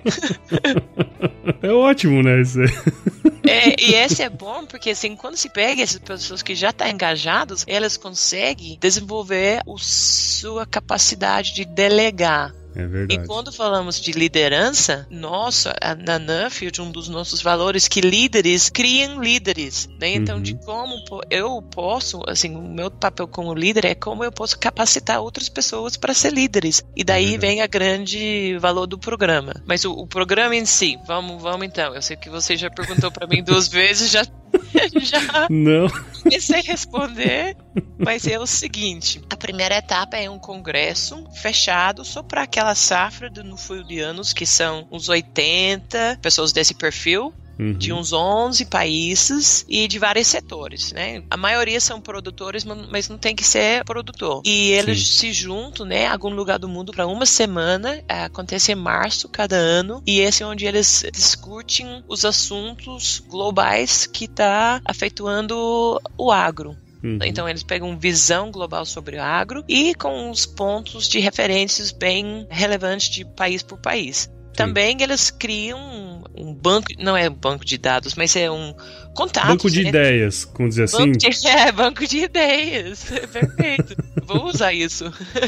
é 1.63 1.73
ótimo, 1.73 2.23
né? 2.23 2.41
Isso 2.43 2.59
é, 3.45 3.75
e 3.81 3.95
esse 3.95 4.23
é 4.23 4.29
bom 4.29 4.65
porque 4.67 4.91
assim, 4.91 5.17
quando 5.17 5.37
se 5.37 5.49
pega 5.49 5.83
essas 5.83 5.99
pessoas 5.99 6.43
que 6.43 6.55
já 6.55 6.71
estão 6.71 6.87
tá 6.87 6.93
engajadas, 6.93 7.65
elas 7.67 7.97
conseguem 7.97 8.79
desenvolver 8.81 9.61
a 9.61 9.75
sua 9.79 10.67
capacidade 10.67 11.55
de 11.55 11.65
delegar. 11.65 12.53
É 12.75 12.87
verdade. 12.87 13.23
E 13.23 13.27
quando 13.27 13.53
falamos 13.53 14.01
de 14.01 14.13
liderança, 14.13 15.07
nossa, 15.11 15.75
na 16.05 16.19
Nuffield, 16.19 16.81
um 16.81 16.91
dos 16.91 17.09
nossos 17.09 17.43
valores 17.43 17.89
que 17.89 18.01
líderes 18.01 18.71
criam 18.71 19.23
líderes, 19.23 19.89
né? 20.01 20.15
Então, 20.15 20.37
uhum. 20.37 20.43
de 20.43 20.55
como 20.55 20.95
eu 21.31 21.63
posso, 21.63 22.23
assim, 22.27 22.55
o 22.57 22.63
meu 22.63 22.91
papel 22.91 23.29
como 23.29 23.55
líder 23.55 23.85
é 23.85 23.95
como 23.95 24.25
eu 24.25 24.33
posso 24.33 24.59
capacitar 24.59 25.21
outras 25.21 25.49
pessoas 25.49 25.97
para 25.97 26.15
ser 26.15 26.33
líderes. 26.33 26.83
E 26.97 27.05
daí 27.05 27.35
é 27.35 27.39
vem 27.39 27.61
a 27.61 27.67
grande 27.67 28.57
valor 28.59 28.87
do 28.87 28.99
programa. 28.99 29.55
Mas 29.67 29.85
o, 29.85 29.93
o, 29.93 30.07
programa 30.07 30.55
em 30.57 30.65
si, 30.65 30.99
vamos, 31.07 31.43
vamos 31.43 31.67
então. 31.67 31.95
Eu 31.95 32.03
sei 32.03 32.17
que 32.17 32.31
você 32.31 32.57
já 32.57 32.71
perguntou 32.71 33.11
para 33.11 33.27
mim 33.27 33.43
duas 33.43 33.69
vezes, 33.73 34.11
já 34.11 34.25
já 35.01 35.49
não. 35.49 35.89
comecei 36.23 36.61
a 36.61 36.63
responder, 36.63 37.57
mas 37.99 38.27
é 38.27 38.39
o 38.39 38.47
seguinte: 38.47 39.21
a 39.31 39.37
primeira 39.37 39.77
etapa 39.77 40.17
é 40.17 40.29
um 40.29 40.39
congresso 40.39 41.25
fechado 41.35 42.05
só 42.05 42.23
para 42.23 42.43
aquela 42.43 42.75
safra 42.75 43.31
do 43.31 43.45
Nufudianos, 43.45 44.33
que 44.33 44.47
são 44.47 44.87
uns 44.91 45.09
80 45.09 46.19
pessoas 46.21 46.53
desse 46.53 46.75
perfil, 46.75 47.33
Uhum. 47.63 47.73
de 47.75 47.93
uns 47.93 48.13
11 48.13 48.67
países 48.67 49.65
e 49.69 49.87
de 49.87 49.99
vários 49.99 50.27
setores, 50.27 50.93
né? 50.93 51.23
A 51.31 51.37
maioria 51.37 51.81
são 51.81 52.01
produtores, 52.01 52.65
mas 52.65 53.09
não 53.09 53.17
tem 53.17 53.35
que 53.37 53.45
ser 53.45 53.85
produtor. 53.85 54.43
E 54.45 54.71
eles 54.73 55.07
Sim. 55.07 55.19
se 55.19 55.33
juntam, 55.33 55.87
né, 55.87 56.05
em 56.05 56.09
algum 56.09 56.31
lugar 56.31 56.59
do 56.59 56.69
mundo 56.69 56.93
para 56.93 57.07
uma 57.07 57.27
semana, 57.27 58.03
é, 58.09 58.25
acontece 58.25 58.73
em 58.73 58.77
março 58.77 59.29
cada 59.29 59.57
ano, 59.57 60.03
e 60.07 60.21
esse 60.21 60.43
é 60.43 60.47
onde 60.47 60.67
eles 60.67 61.05
discutem 61.13 62.03
os 62.09 62.25
assuntos 62.25 63.23
globais 63.29 64.07
que 64.07 64.25
está 64.25 64.81
afetando 64.85 66.01
o 66.19 66.33
agro. 66.33 66.77
Uhum. 67.03 67.19
Então 67.25 67.49
eles 67.49 67.63
pegam 67.63 67.99
visão 67.99 68.51
global 68.51 68.85
sobre 68.85 69.17
o 69.17 69.23
agro 69.23 69.65
e 69.69 69.95
com 69.95 70.31
os 70.31 70.47
pontos 70.47 71.09
de 71.09 71.19
referências 71.19 71.91
bem 71.91 72.47
relevantes 72.49 73.09
de 73.09 73.25
país 73.25 73.63
por 73.63 73.79
país. 73.79 74.31
Também 74.55 74.97
eles 75.01 75.31
criam 75.31 76.23
um 76.35 76.55
banco, 76.55 76.89
não 76.99 77.17
é 77.17 77.29
um 77.29 77.35
banco 77.35 77.65
de 77.65 77.79
dados, 77.79 78.15
mas 78.15 78.35
é 78.37 78.51
um 78.51 78.75
contato. 79.15 79.49
Banco 79.49 79.71
de 79.71 79.83
né? 79.83 79.89
ideias, 79.89 80.45
como 80.45 80.69
dizer 80.69 80.85
assim. 80.85 80.99
Banco 81.07 81.19
de, 81.19 81.27
é, 81.49 81.73
banco 81.73 82.07
de 82.07 82.19
ideias. 82.19 83.05
Perfeito. 83.33 83.97
Vou 84.25 84.47
usar 84.47 84.73
isso. 84.73 85.05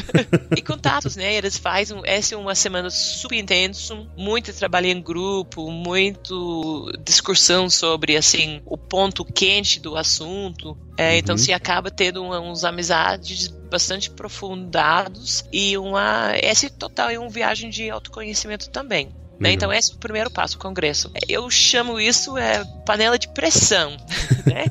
e 0.55 0.61
contatos, 0.61 1.15
né? 1.15 1.33
Eles 1.33 1.57
fazem. 1.57 1.99
Essa 2.05 2.35
é 2.35 2.37
uma 2.37 2.55
semana 2.55 2.89
super 2.89 3.37
intenso, 3.37 4.07
muito 4.17 4.53
trabalho 4.53 4.87
em 4.87 5.01
grupo, 5.01 5.71
muito 5.71 6.91
discussão 7.03 7.69
sobre, 7.69 8.15
assim, 8.15 8.61
o 8.65 8.77
ponto 8.77 9.25
quente 9.25 9.79
do 9.79 9.95
assunto. 9.95 10.77
É, 10.97 11.11
uhum. 11.11 11.17
Então 11.17 11.37
se 11.37 11.51
acaba 11.51 11.91
tendo 11.91 12.23
uns 12.23 12.63
amizades 12.63 13.47
bastante 13.47 14.09
profundados 14.09 15.43
e 15.51 15.77
uma 15.77 16.33
esse 16.41 16.69
total 16.69 17.09
é 17.09 17.19
uma 17.19 17.29
viagem 17.29 17.69
de 17.69 17.89
autoconhecimento 17.89 18.69
também. 18.69 19.13
Né? 19.39 19.51
Então, 19.51 19.71
esse 19.71 19.91
é 19.91 19.95
o 19.95 19.97
primeiro 19.97 20.31
passo, 20.31 20.55
o 20.55 20.59
Congresso. 20.59 21.11
Eu 21.27 21.49
chamo 21.49 21.99
isso 21.99 22.37
é, 22.37 22.63
panela 22.85 23.17
de 23.17 23.27
pressão. 23.29 23.97
Né? 24.45 24.65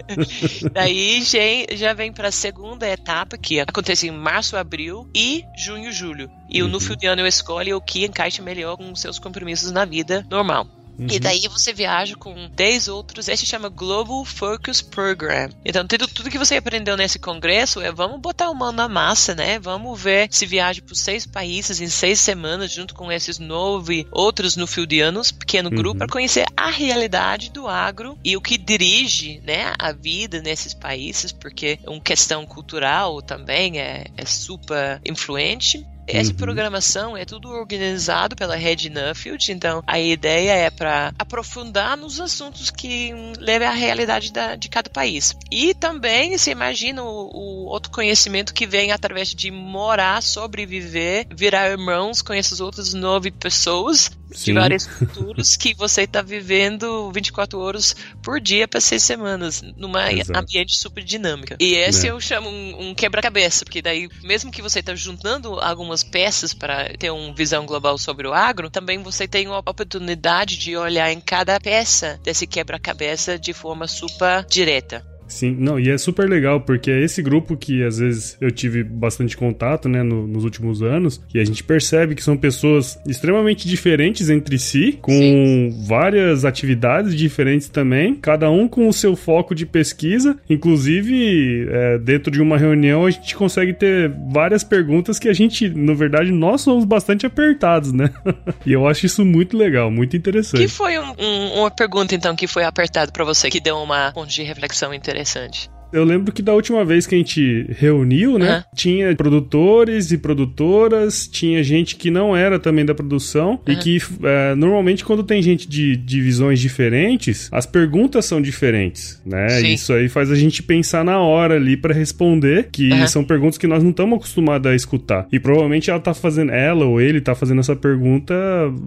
Daí 0.72 1.22
já 1.22 1.92
vem 1.92 2.10
para 2.10 2.28
a 2.28 2.32
segunda 2.32 2.88
etapa, 2.88 3.36
que 3.36 3.60
acontece 3.60 4.08
em 4.08 4.10
março, 4.10 4.56
abril 4.56 5.06
e 5.14 5.44
junho, 5.58 5.92
julho. 5.92 6.30
E 6.48 6.62
uhum. 6.62 6.68
no 6.70 6.80
fim 6.80 6.96
de 6.96 7.06
ano 7.06 7.20
eu 7.20 7.26
escolho 7.26 7.76
o 7.76 7.82
que 7.82 8.06
encaixa 8.06 8.42
melhor 8.42 8.78
com 8.78 8.94
seus 8.94 9.18
compromissos 9.18 9.70
na 9.72 9.84
vida 9.84 10.26
normal. 10.30 10.66
Uhum. 10.98 11.06
E 11.10 11.18
daí 11.18 11.48
você 11.48 11.72
viaja 11.72 12.16
com 12.16 12.48
10 12.48 12.88
outros. 12.88 13.28
Esse 13.28 13.46
chama 13.46 13.68
Global 13.68 14.24
Focus 14.24 14.80
Program. 14.80 15.50
Então, 15.64 15.86
tudo, 15.86 16.06
tudo 16.06 16.30
que 16.30 16.38
você 16.38 16.56
aprendeu 16.56 16.96
nesse 16.96 17.18
congresso 17.18 17.80
é 17.80 17.90
vamos 17.92 18.20
botar 18.20 18.50
o 18.50 18.54
mão 18.54 18.72
na 18.72 18.88
massa, 18.88 19.34
né? 19.34 19.58
Vamos 19.58 20.00
ver 20.00 20.28
se 20.30 20.46
viaja 20.46 20.80
por 20.82 20.94
seis 20.94 21.26
países 21.26 21.80
em 21.80 21.88
seis 21.88 22.20
semanas, 22.20 22.72
junto 22.72 22.94
com 22.94 23.10
esses 23.10 23.38
nove 23.38 24.06
outros 24.10 24.56
no 24.56 24.66
anos, 25.02 25.32
pequeno 25.32 25.70
grupo, 25.70 25.92
uhum. 25.92 25.98
para 25.98 26.08
conhecer 26.08 26.46
a 26.56 26.70
realidade 26.70 27.50
do 27.50 27.66
agro 27.66 28.18
e 28.24 28.36
o 28.36 28.40
que 28.40 28.58
dirige 28.58 29.40
né, 29.44 29.72
a 29.78 29.92
vida 29.92 30.40
nesses 30.42 30.74
países, 30.74 31.32
porque 31.32 31.78
é 31.82 31.90
uma 31.90 32.00
questão 32.00 32.44
cultural 32.46 33.22
também 33.22 33.78
é, 33.78 34.06
é 34.16 34.24
super 34.24 35.00
influente. 35.04 35.86
Essa 36.06 36.30
uhum. 36.30 36.36
programação 36.36 37.16
é 37.16 37.24
tudo 37.24 37.48
organizado 37.50 38.36
pela 38.36 38.56
Red 38.56 38.90
Nuffield, 38.90 39.52
então 39.52 39.82
a 39.86 39.98
ideia 39.98 40.52
é 40.52 40.70
para 40.70 41.12
aprofundar 41.18 41.96
nos 41.96 42.20
assuntos 42.20 42.70
que 42.70 43.12
levem 43.38 43.68
à 43.68 43.72
realidade 43.72 44.32
da, 44.32 44.54
de 44.56 44.68
cada 44.68 44.90
país. 44.90 45.34
E 45.50 45.74
também 45.74 46.36
se 46.38 46.50
imagina 46.50 47.02
o, 47.02 47.30
o 47.32 47.66
outro 47.66 47.90
conhecimento 47.90 48.52
que 48.52 48.66
vem 48.66 48.92
através 48.92 49.28
de 49.28 49.50
morar, 49.50 50.22
sobreviver, 50.22 51.26
virar 51.34 51.70
irmãos 51.70 52.22
com 52.22 52.32
essas 52.32 52.60
outras 52.60 52.94
nove 52.94 53.30
pessoas 53.30 54.10
Sim. 54.34 54.52
de 54.52 54.58
várias 54.58 54.86
culturas 54.86 55.56
que 55.56 55.74
você 55.74 56.02
está 56.02 56.20
vivendo 56.20 57.10
24 57.12 57.58
horas 57.58 57.94
por 58.22 58.40
dia 58.40 58.66
para 58.66 58.80
seis 58.80 59.02
semanas, 59.02 59.62
num 59.76 59.92
ambiente 60.34 60.76
super 60.76 61.02
dinâmica. 61.04 61.56
E 61.60 61.74
esse 61.74 62.08
é. 62.08 62.10
eu 62.10 62.20
chamo 62.20 62.48
um, 62.48 62.90
um 62.90 62.94
quebra-cabeça, 62.94 63.64
porque 63.64 63.80
daí, 63.80 64.08
mesmo 64.22 64.50
que 64.50 64.60
você 64.60 64.80
está 64.80 64.94
juntando 64.94 65.60
algumas 65.60 66.02
peças 66.02 66.52
para 66.52 66.92
ter 66.98 67.10
uma 67.10 67.32
visão 67.32 67.64
global 67.64 67.96
sobre 67.96 68.26
o 68.26 68.34
agro, 68.34 68.68
também 68.68 69.02
você 69.02 69.28
tem 69.28 69.46
uma 69.46 69.58
oportunidade 69.58 70.56
de 70.58 70.76
olhar 70.76 71.12
em 71.12 71.20
cada 71.20 71.58
peça 71.60 72.18
desse 72.22 72.46
quebra-cabeça 72.46 73.38
de 73.38 73.52
forma 73.52 73.86
super 73.86 74.44
direta. 74.46 75.13
Sim, 75.34 75.56
não, 75.58 75.80
e 75.80 75.90
é 75.90 75.98
super 75.98 76.28
legal, 76.28 76.60
porque 76.60 76.92
é 76.92 77.02
esse 77.02 77.20
grupo 77.20 77.56
que 77.56 77.82
às 77.82 77.98
vezes 77.98 78.36
eu 78.40 78.52
tive 78.52 78.84
bastante 78.84 79.36
contato, 79.36 79.88
né, 79.88 80.00
no, 80.00 80.28
nos 80.28 80.44
últimos 80.44 80.80
anos, 80.80 81.20
e 81.34 81.40
a 81.40 81.44
gente 81.44 81.64
percebe 81.64 82.14
que 82.14 82.22
são 82.22 82.36
pessoas 82.36 82.96
extremamente 83.04 83.66
diferentes 83.68 84.30
entre 84.30 84.56
si, 84.60 84.96
com 85.02 85.12
Sim. 85.12 85.84
várias 85.88 86.44
atividades 86.44 87.16
diferentes 87.16 87.68
também, 87.68 88.14
cada 88.14 88.48
um 88.48 88.68
com 88.68 88.86
o 88.86 88.92
seu 88.92 89.16
foco 89.16 89.56
de 89.56 89.66
pesquisa. 89.66 90.38
Inclusive, 90.48 91.66
é, 91.68 91.98
dentro 91.98 92.30
de 92.30 92.40
uma 92.40 92.56
reunião, 92.56 93.04
a 93.04 93.10
gente 93.10 93.34
consegue 93.34 93.72
ter 93.72 94.12
várias 94.30 94.62
perguntas 94.62 95.18
que 95.18 95.28
a 95.28 95.32
gente, 95.32 95.68
na 95.68 95.94
verdade, 95.94 96.30
nós 96.30 96.60
somos 96.60 96.84
bastante 96.84 97.26
apertados, 97.26 97.92
né? 97.92 98.08
e 98.64 98.72
eu 98.72 98.86
acho 98.86 99.04
isso 99.04 99.24
muito 99.24 99.56
legal, 99.56 99.90
muito 99.90 100.16
interessante. 100.16 100.60
Que 100.60 100.68
foi 100.68 100.96
um, 100.96 101.12
um, 101.18 101.60
uma 101.60 101.72
pergunta, 101.72 102.14
então, 102.14 102.36
que 102.36 102.46
foi 102.46 102.62
apertado 102.62 103.10
para 103.10 103.24
você, 103.24 103.50
que 103.50 103.58
deu 103.58 103.78
uma 103.78 104.12
ponto 104.12 104.30
de 104.30 104.44
reflexão 104.44 104.94
interessante? 104.94 105.23
interessante. 105.24 105.73
Eu 105.94 106.04
lembro 106.04 106.32
que 106.32 106.42
da 106.42 106.52
última 106.52 106.84
vez 106.84 107.06
que 107.06 107.14
a 107.14 107.18
gente 107.18 107.66
reuniu, 107.78 108.38
né? 108.38 108.56
Uhum. 108.56 108.62
Tinha 108.74 109.14
produtores 109.14 110.10
e 110.10 110.18
produtoras, 110.18 111.28
tinha 111.28 111.62
gente 111.62 111.94
que 111.96 112.10
não 112.10 112.36
era 112.36 112.58
também 112.58 112.84
da 112.84 112.94
produção 112.94 113.60
uhum. 113.66 113.72
e 113.72 113.76
que 113.76 113.98
é, 114.22 114.54
normalmente 114.56 115.04
quando 115.04 115.22
tem 115.22 115.40
gente 115.40 115.68
de 115.68 115.96
divisões 115.96 116.58
diferentes, 116.58 117.48
as 117.52 117.64
perguntas 117.64 118.24
são 118.24 118.42
diferentes, 118.42 119.20
né? 119.24 119.48
Sim. 119.48 119.74
Isso 119.74 119.92
aí 119.92 120.08
faz 120.08 120.30
a 120.30 120.34
gente 120.34 120.62
pensar 120.62 121.04
na 121.04 121.20
hora 121.20 121.54
ali 121.54 121.76
para 121.76 121.94
responder, 121.94 122.68
que 122.72 122.90
uhum. 122.90 123.06
são 123.06 123.24
perguntas 123.24 123.56
que 123.56 123.66
nós 123.66 123.82
não 123.82 123.90
estamos 123.90 124.18
acostumados 124.18 124.70
a 124.70 124.74
escutar. 124.74 125.28
E 125.30 125.38
provavelmente 125.38 125.90
ela 125.90 126.00
tá 126.00 126.12
fazendo, 126.12 126.50
ela 126.50 126.84
ou 126.84 127.00
ele 127.00 127.20
tá 127.20 127.34
fazendo 127.34 127.60
essa 127.60 127.76
pergunta 127.76 128.34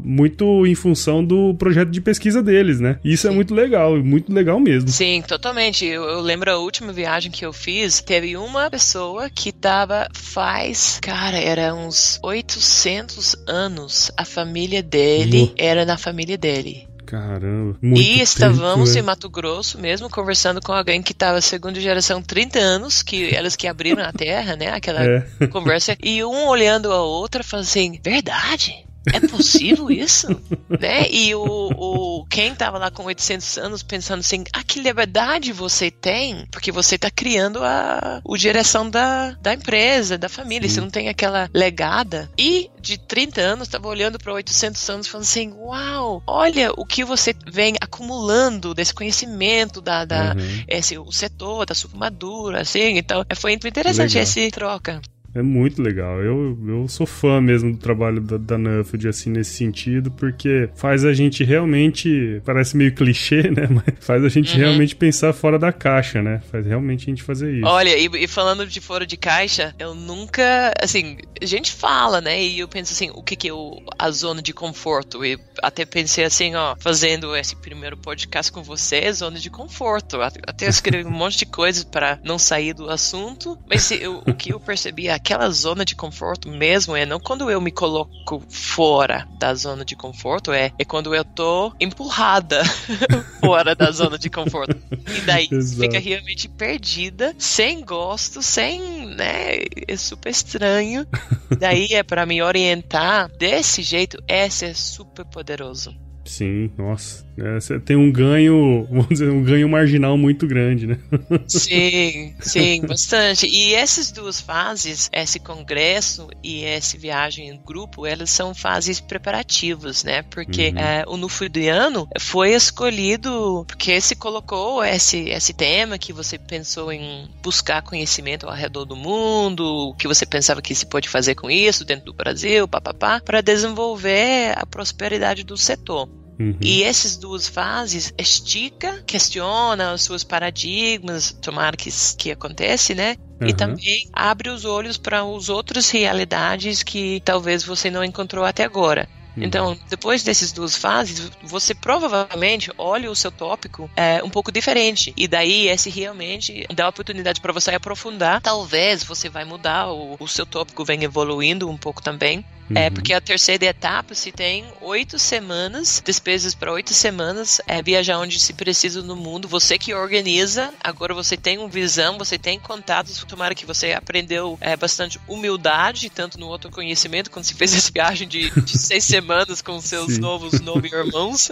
muito 0.03 0.65
em 0.67 0.75
função 0.75 1.23
do 1.23 1.53
projeto 1.55 1.89
de 1.89 2.01
pesquisa 2.01 2.43
deles, 2.43 2.79
né? 2.79 2.99
Isso 3.03 3.27
é 3.27 3.29
Sim. 3.29 3.33
é 3.33 3.35
muito 3.35 3.55
legal, 3.55 3.97
muito 3.97 4.33
legal 4.33 4.59
mesmo. 4.59 4.89
Sim, 4.89 5.23
totalmente. 5.25 5.85
Eu, 5.85 6.03
eu 6.03 6.21
lembro 6.21 6.51
a 6.51 6.57
última 6.57 6.91
viagem 6.97 7.31
que 7.31 7.45
eu 7.45 7.53
fiz, 7.53 8.01
teve 8.01 8.35
uma 8.35 8.69
pessoa 8.71 9.29
que 9.29 9.51
tava 9.51 10.07
faz, 10.13 10.99
cara, 10.99 11.37
era 11.37 11.73
uns 11.73 12.19
800 12.23 13.35
anos. 13.47 14.11
A 14.17 14.25
família 14.25 14.81
dele 14.81 15.53
era 15.57 15.85
na 15.85 15.97
família 15.97 16.37
dele. 16.37 16.87
Caramba. 17.05 17.77
Muito 17.81 18.01
e 18.01 18.19
estávamos 18.19 18.89
tempo, 18.89 18.97
é. 18.97 18.99
em 18.99 19.05
Mato 19.05 19.29
Grosso 19.29 19.79
mesmo, 19.79 20.09
conversando 20.09 20.59
com 20.59 20.73
alguém 20.73 21.01
que 21.01 21.13
estava 21.13 21.39
segunda 21.39 21.79
geração 21.79 22.21
30 22.21 22.59
anos, 22.59 23.01
que 23.01 23.33
elas 23.33 23.55
que 23.55 23.67
abriram 23.67 24.03
a 24.03 24.11
terra, 24.11 24.55
né? 24.57 24.69
Aquela 24.73 25.05
é. 25.05 25.47
conversa. 25.49 25.95
E 26.03 26.21
um 26.25 26.47
olhando 26.47 26.91
a 26.91 27.01
outra, 27.01 27.43
falando 27.43 27.65
assim: 27.65 27.99
verdade? 28.03 28.86
É 29.13 29.19
possível 29.27 29.89
isso? 29.89 30.27
né? 30.69 31.09
E 31.09 31.33
o, 31.35 31.69
o 31.75 32.25
quem 32.29 32.53
tava 32.53 32.77
lá 32.77 32.91
com 32.91 33.03
800 33.03 33.57
anos 33.57 33.83
pensando 33.83 34.19
assim, 34.19 34.43
ah, 34.53 34.63
que 34.63 34.79
liberdade 34.79 35.51
você 35.51 35.89
tem, 35.89 36.45
porque 36.51 36.71
você 36.71 36.97
tá 36.97 37.09
criando 37.09 37.63
a, 37.63 38.21
o 38.23 38.37
direção 38.37 38.89
da, 38.89 39.31
da 39.41 39.53
empresa, 39.53 40.17
da 40.17 40.29
família, 40.29 40.67
Sim. 40.67 40.75
você 40.75 40.81
não 40.81 40.89
tem 40.89 41.09
aquela 41.09 41.49
legada. 41.53 42.29
E 42.37 42.69
de 42.79 42.97
30 42.97 43.41
anos 43.41 43.67
tava 43.67 43.87
olhando 43.87 44.17
para 44.17 44.33
800 44.33 44.89
anos 44.89 45.07
falando 45.07 45.25
assim, 45.25 45.51
uau, 45.53 46.23
olha 46.25 46.71
o 46.75 46.85
que 46.85 47.03
você 47.03 47.35
vem 47.51 47.75
acumulando 47.81 48.73
desse 48.73 48.93
conhecimento 48.93 49.81
da, 49.81 50.05
da 50.05 50.35
uhum. 50.35 50.63
esse, 50.67 50.97
o 50.97 51.11
setor 51.11 51.65
da 51.65 51.75
supermadura, 51.75 52.61
assim, 52.61 52.97
então 52.97 53.25
foi 53.35 53.51
muito 53.51 53.67
interessante 53.67 54.17
essa 54.17 54.39
troca. 54.51 55.01
É 55.37 55.41
muito 55.43 55.83
legal. 55.83 56.19
Eu, 56.19 56.57
eu 56.67 56.87
sou 56.87 57.05
fã 57.05 57.39
mesmo 57.39 57.71
do 57.71 57.77
trabalho 57.77 58.19
da, 58.19 58.37
da 58.37 58.57
Nuffield, 58.57 59.07
assim, 59.07 59.29
nesse 59.29 59.53
sentido, 59.53 60.09
porque 60.09 60.67
faz 60.75 61.05
a 61.05 61.13
gente 61.13 61.43
realmente. 61.43 62.41
Parece 62.43 62.75
meio 62.75 62.95
clichê, 62.95 63.43
né? 63.43 63.67
Mas 63.69 63.93
faz 63.99 64.23
a 64.25 64.29
gente 64.29 64.53
uhum. 64.53 64.59
realmente 64.59 64.95
pensar 64.95 65.33
fora 65.33 65.59
da 65.59 65.71
caixa, 65.71 66.23
né? 66.23 66.41
Faz 66.51 66.65
realmente 66.65 67.03
a 67.03 67.09
gente 67.11 67.21
fazer 67.21 67.53
isso. 67.53 67.67
Olha, 67.67 67.95
e, 67.95 68.09
e, 68.23 68.27
falando 68.27 68.65
de 68.65 68.81
fora 68.81 69.05
de 69.05 69.15
caixa, 69.15 69.75
eu 69.77 69.93
nunca. 69.93 70.73
Assim, 70.81 71.17
a 71.39 71.45
gente 71.45 71.71
fala, 71.71 72.19
né? 72.19 72.41
E 72.41 72.59
eu 72.59 72.67
penso 72.67 72.93
assim, 72.93 73.11
o 73.13 73.21
que, 73.21 73.35
que 73.35 73.49
é 73.49 73.53
o, 73.53 73.79
a 73.99 74.09
zona 74.09 74.41
de 74.41 74.53
conforto? 74.53 75.23
E 75.23 75.37
até 75.61 75.85
pensei 75.85 76.23
assim, 76.23 76.55
ó, 76.55 76.75
fazendo 76.79 77.35
esse 77.35 77.55
primeiro 77.55 77.95
podcast 77.95 78.51
com 78.51 78.63
você, 78.63 79.13
zona 79.13 79.37
de 79.37 79.51
conforto. 79.51 80.19
Até 80.19 80.67
escrevi 80.67 81.07
um 81.07 81.11
monte 81.11 81.37
de 81.37 81.45
coisas 81.45 81.83
para 81.83 82.19
não 82.23 82.39
sair 82.39 82.73
do 82.73 82.89
assunto, 82.89 83.55
mas 83.69 83.91
eu, 83.91 84.23
o 84.25 84.33
que 84.33 84.51
eu 84.51 84.59
percebi 84.59 85.09
aqui 85.09 85.26
aquela 85.27 85.49
zona 85.49 85.83
de 85.83 85.93
conforto 85.93 86.47
mesmo 86.47 86.95
é 86.95 87.05
não 87.05 87.19
quando 87.19 87.51
eu 87.51 87.59
me 87.59 87.69
coloco 87.69 88.41
fora 88.47 89.27
da 89.37 89.53
zona 89.53 89.83
de 89.83 89.93
conforto, 89.93 90.53
é, 90.53 90.71
é 90.79 90.85
quando 90.85 91.13
eu 91.13 91.25
tô 91.25 91.73
empurrada 91.81 92.63
fora 93.43 93.75
da 93.75 93.91
zona 93.91 94.17
de 94.17 94.29
conforto. 94.29 94.77
E 94.89 95.21
daí 95.21 95.49
Exato. 95.51 95.81
fica 95.81 95.99
realmente 95.99 96.47
perdida, 96.47 97.35
sem 97.37 97.83
gosto, 97.83 98.41
sem, 98.41 99.05
né, 99.15 99.57
é 99.85 99.97
super 99.97 100.29
estranho. 100.29 101.05
daí 101.59 101.87
é 101.91 102.03
para 102.03 102.25
me 102.25 102.41
orientar 102.41 103.29
desse 103.37 103.83
jeito, 103.83 104.17
esse 104.29 104.65
é 104.65 104.73
super 104.73 105.25
poderoso. 105.25 105.93
Sim, 106.27 106.69
nossa. 106.77 107.25
É, 107.37 107.59
você 107.59 107.79
tem 107.79 107.95
um 107.95 108.11
ganho, 108.11 108.87
vamos 108.91 109.09
dizer, 109.09 109.29
um 109.29 109.43
ganho 109.43 109.69
marginal 109.69 110.17
muito 110.17 110.47
grande, 110.47 110.87
né? 110.87 110.97
Sim, 111.47 112.35
sim, 112.39 112.81
bastante. 112.81 113.47
E 113.47 113.73
essas 113.73 114.11
duas 114.11 114.41
fases, 114.41 115.09
esse 115.13 115.39
congresso 115.39 116.27
e 116.43 116.63
essa 116.63 116.97
viagem 116.97 117.49
em 117.49 117.57
grupo, 117.57 118.05
elas 118.05 118.29
são 118.29 118.53
fases 118.53 118.99
preparativas, 118.99 120.03
né? 120.03 120.23
Porque 120.23 120.69
uhum. 120.69 120.79
é, 120.79 121.03
o 121.07 121.17
Nufidiano 121.17 122.07
foi 122.19 122.53
escolhido 122.53 123.65
porque 123.67 124.01
se 124.01 124.15
colocou 124.15 124.83
esse, 124.83 125.29
esse 125.29 125.53
tema 125.53 125.97
que 125.97 126.11
você 126.11 126.37
pensou 126.37 126.91
em 126.91 127.29
buscar 127.43 127.81
conhecimento 127.81 128.47
ao 128.47 128.53
redor 128.53 128.85
do 128.85 128.95
mundo, 128.95 129.89
o 129.89 129.93
que 129.95 130.07
você 130.07 130.25
pensava 130.25 130.61
que 130.61 130.73
se 130.73 130.85
pode 130.85 131.07
fazer 131.07 131.35
com 131.35 131.49
isso 131.49 131.85
dentro 131.85 132.05
do 132.05 132.13
Brasil, 132.13 132.67
papapá, 132.67 133.21
para 133.21 133.41
desenvolver 133.41 134.57
a 134.57 134.65
prosperidade 134.65 135.43
do 135.43 135.55
setor. 135.55 136.09
Uhum. 136.39 136.57
E 136.61 136.83
essas 136.83 137.17
duas 137.17 137.47
fases 137.47 138.13
estica, 138.17 139.01
questiona 139.05 139.93
os 139.93 140.03
seus 140.03 140.23
paradigmas, 140.23 141.35
tomara 141.41 141.75
que, 141.75 141.89
que 142.17 142.31
acontece, 142.31 142.93
né? 142.93 143.15
Uhum. 143.41 143.47
E 143.47 143.53
também 143.53 144.07
abre 144.13 144.49
os 144.49 144.63
olhos 144.63 144.97
para 144.97 145.21
as 145.21 145.49
outras 145.49 145.89
realidades 145.89 146.83
que 146.83 147.21
talvez 147.25 147.63
você 147.63 147.89
não 147.89 148.03
encontrou 148.03 148.45
até 148.45 148.63
agora. 148.63 149.07
Uhum. 149.35 149.43
Então, 149.43 149.77
depois 149.89 150.23
dessas 150.23 150.51
duas 150.51 150.75
fases, 150.75 151.31
você 151.43 151.75
provavelmente 151.75 152.71
olha 152.77 153.09
o 153.09 153.15
seu 153.15 153.31
tópico 153.31 153.89
é, 153.95 154.21
um 154.23 154.29
pouco 154.29 154.51
diferente. 154.51 155.13
E 155.15 155.27
daí, 155.27 155.67
esse 155.67 155.89
realmente 155.89 156.65
dá 156.73 156.85
a 156.85 156.89
oportunidade 156.89 157.39
para 157.39 157.53
você 157.53 157.71
aprofundar. 157.71 158.41
Talvez 158.41 159.03
você 159.03 159.29
vai 159.29 159.45
mudar, 159.45 159.91
o, 159.91 160.17
o 160.19 160.27
seu 160.27 160.45
tópico 160.45 160.83
vem 160.83 161.03
evoluindo 161.03 161.69
um 161.69 161.77
pouco 161.77 162.01
também. 162.01 162.43
É, 162.69 162.79
uhum. 162.79 162.85
É, 162.87 162.89
porque 162.89 163.13
a 163.13 163.21
terceira 163.21 163.65
etapa 163.65 164.13
se 164.13 164.31
tem 164.31 164.65
oito 164.81 165.17
semanas, 165.17 166.01
despesas 166.03 166.53
para 166.53 166.71
oito 166.71 166.93
semanas, 166.93 167.61
é 167.67 167.81
viajar 167.81 168.19
onde 168.19 168.39
se 168.39 168.53
precisa 168.53 169.01
no 169.01 169.15
mundo. 169.15 169.47
Você 169.47 169.77
que 169.77 169.93
organiza, 169.93 170.73
agora 170.83 171.13
você 171.13 171.37
tem 171.37 171.57
uma 171.57 171.69
visão, 171.69 172.17
você 172.17 172.37
tem 172.37 172.59
contatos. 172.59 173.23
Tomara 173.23 173.55
que 173.55 173.65
você 173.65 173.93
aprendeu 173.93 174.57
é, 174.61 174.75
bastante 174.75 175.19
humildade, 175.27 176.09
tanto 176.09 176.39
no 176.39 176.51
autoconhecimento, 176.51 177.31
quando 177.31 177.45
se 177.45 177.53
fez 177.53 177.73
essa 177.73 177.91
viagem 177.91 178.27
de, 178.27 178.49
de 178.61 178.77
seis 178.77 179.05
semanas 179.05 179.61
com 179.61 179.79
seus 179.79 180.13
Sim. 180.13 180.21
novos 180.21 180.59
nove 180.59 180.89
irmãos. 180.89 181.51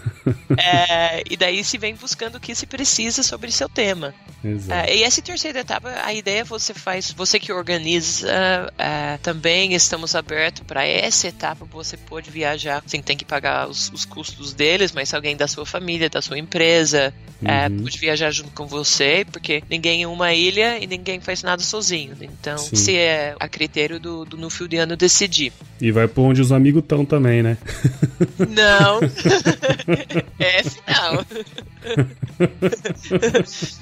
é, 0.58 1.22
e 1.30 1.36
daí 1.36 1.64
se 1.64 1.78
vem 1.78 1.94
buscando 1.94 2.36
o 2.36 2.40
que 2.40 2.54
se 2.54 2.66
precisa 2.66 3.22
sobre 3.22 3.50
seu 3.50 3.68
tema. 3.68 4.14
É, 4.70 4.96
e 4.96 5.02
essa 5.02 5.20
terceira 5.20 5.60
etapa, 5.60 5.90
a 6.02 6.14
ideia 6.14 6.44
você 6.44 6.72
faz, 6.72 7.12
você 7.12 7.38
que 7.38 7.52
organiza, 7.52 8.72
é, 8.78 9.18
também 9.18 9.74
estamos 9.74 10.14
abertos 10.14 10.49
para 10.64 10.86
essa 10.86 11.28
etapa 11.28 11.64
você 11.70 11.96
pode 11.96 12.30
viajar 12.30 12.82
sem 12.86 13.02
ter 13.02 13.16
que 13.16 13.24
pagar 13.24 13.68
os, 13.68 13.90
os, 13.92 14.04
custos 14.04 14.52
deles, 14.52 14.92
mas 14.92 15.12
alguém 15.14 15.36
da 15.36 15.46
sua 15.46 15.64
família, 15.64 16.08
da 16.08 16.20
sua 16.20 16.38
empresa, 16.38 17.12
é, 17.44 17.68
uhum. 17.68 17.78
é, 17.78 17.82
pode 17.82 17.98
viajar 17.98 18.30
junto 18.30 18.50
com 18.50 18.66
você, 18.66 19.26
porque 19.30 19.62
ninguém 19.68 20.02
é 20.02 20.06
uma 20.06 20.32
ilha 20.34 20.78
e 20.82 20.86
ninguém 20.86 21.20
faz 21.20 21.42
nada 21.42 21.62
sozinho. 21.62 22.14
Então, 22.20 22.58
Sim. 22.58 22.76
se 22.76 22.96
é 22.96 23.34
a 23.38 23.48
critério 23.48 23.98
do, 23.98 24.24
do 24.24 24.36
Nufildiano 24.36 24.96
decidir. 24.96 25.52
E 25.80 25.90
vai 25.90 26.06
por 26.06 26.22
onde 26.22 26.40
os 26.40 26.52
amigos 26.52 26.82
estão 26.82 27.04
também, 27.04 27.42
né? 27.42 27.56
Não. 28.38 29.00
Esse 30.38 30.78
não. 30.86 31.24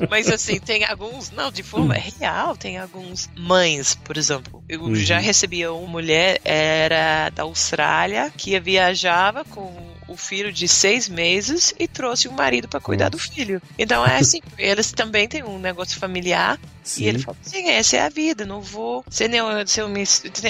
Mas 0.09 0.29
assim, 0.29 0.59
tem 0.61 0.85
alguns, 0.85 1.31
não, 1.31 1.51
de 1.51 1.63
forma 1.63 1.95
real, 1.95 2.57
tem 2.57 2.79
alguns 2.79 3.29
mães, 3.37 3.95
por 4.05 4.17
exemplo. 4.17 4.63
Eu 4.69 4.83
uhum. 4.83 4.95
já 4.95 5.19
recebi 5.19 5.67
uma 5.67 5.89
mulher, 5.89 6.41
era 6.59 7.31
da 7.31 7.43
Austrália, 7.45 8.33
que 8.37 8.59
viajava 8.61 9.45
com 9.45 9.89
o 10.09 10.17
filho 10.17 10.51
de 10.51 10.67
seis 10.67 11.09
meses 11.09 11.75
e 11.79 11.87
trouxe 11.87 12.27
o 12.27 12.33
marido 12.33 12.67
para 12.67 12.81
cuidar 12.81 13.11
do 13.11 13.19
filho. 13.19 13.61
Então 13.79 14.05
é 14.05 14.17
assim, 14.17 14.41
eles 14.57 14.91
também 14.91 15.29
têm 15.29 15.45
um 15.45 15.59
negócio 15.59 15.99
familiar 15.99 16.59
Sim. 16.83 17.05
e 17.05 17.09
ele 17.09 17.19
falou 17.19 17.37
assim, 17.45 17.69
essa 17.69 17.97
é 17.97 18.01
a 18.01 18.09
vida, 18.09 18.47
não 18.47 18.63
vou, 18.63 19.05
se, 19.09 19.29
não, 19.29 19.67
se 19.67 19.81
eu 19.81 19.89
me, 19.89 20.03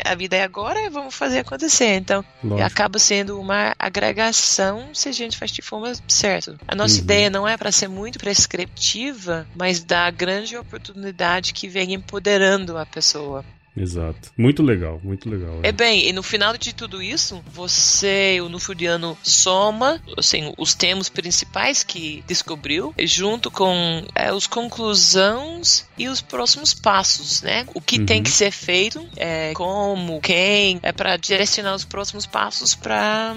a 0.04 0.14
vida 0.14 0.36
é 0.36 0.44
agora, 0.44 0.88
vamos 0.88 1.14
fazer 1.14 1.40
acontecer. 1.40 1.96
Então 1.96 2.24
Lógico. 2.42 2.66
acaba 2.66 2.98
sendo 2.98 3.38
uma 3.40 3.74
agregação 3.78 4.88
se 4.94 5.08
a 5.08 5.12
gente 5.12 5.36
faz 5.36 5.50
de 5.50 5.60
forma 5.60 5.92
certa. 6.06 6.56
A 6.66 6.74
nossa 6.76 6.94
uhum. 6.94 7.00
ideia 7.00 7.28
não 7.28 7.46
é 7.46 7.56
para 7.56 7.72
ser 7.72 7.88
muito 7.88 8.18
prescritiva, 8.18 9.46
mas 9.56 9.82
dar 9.82 10.10
grande 10.12 10.56
oportunidade 10.56 11.52
que 11.52 11.68
vem 11.68 11.94
empoderando 11.94 12.78
a 12.78 12.86
pessoa. 12.86 13.44
Exato. 13.80 14.30
Muito 14.36 14.62
legal, 14.62 15.00
muito 15.02 15.28
legal. 15.28 15.60
É, 15.62 15.68
é 15.68 15.72
bem, 15.72 16.08
e 16.08 16.12
no 16.12 16.22
final 16.22 16.56
de 16.56 16.72
tudo 16.74 17.02
isso, 17.02 17.42
você, 17.52 18.40
o 18.40 18.48
Nufidiano, 18.48 19.16
soma 19.22 20.00
assim, 20.16 20.52
os 20.56 20.74
temas 20.74 21.08
principais 21.08 21.82
que 21.82 22.22
descobriu, 22.26 22.94
junto 23.00 23.50
com 23.50 24.04
é, 24.14 24.32
os 24.32 24.46
conclusões 24.46 25.86
e 25.96 26.08
os 26.08 26.20
próximos 26.20 26.74
passos, 26.74 27.42
né? 27.42 27.66
O 27.74 27.80
que 27.80 27.98
uhum. 27.98 28.06
tem 28.06 28.22
que 28.22 28.30
ser 28.30 28.50
feito, 28.50 29.06
é, 29.16 29.52
como, 29.54 30.20
quem, 30.20 30.78
é 30.82 30.92
para 30.92 31.16
direcionar 31.16 31.74
os 31.74 31.84
próximos 31.84 32.26
passos 32.26 32.74
para 32.74 33.34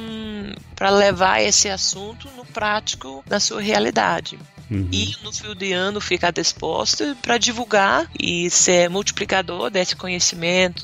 para 0.76 0.90
levar 0.90 1.42
esse 1.42 1.70
assunto 1.70 2.28
no 2.36 2.44
prático 2.44 3.24
na 3.30 3.40
sua 3.40 3.62
realidade. 3.62 4.40
Uhum. 4.72 4.88
E 4.90 5.14
no 5.22 5.34
fio 5.34 5.54
de 5.54 5.74
ano 5.74 6.00
ficar 6.00 6.32
disposto 6.32 7.16
para 7.22 7.38
divulgar 7.38 8.10
e 8.18 8.50
ser 8.50 8.90
multiplicador 8.90 9.70
desse 9.70 9.98
conhecimento, 9.98 10.31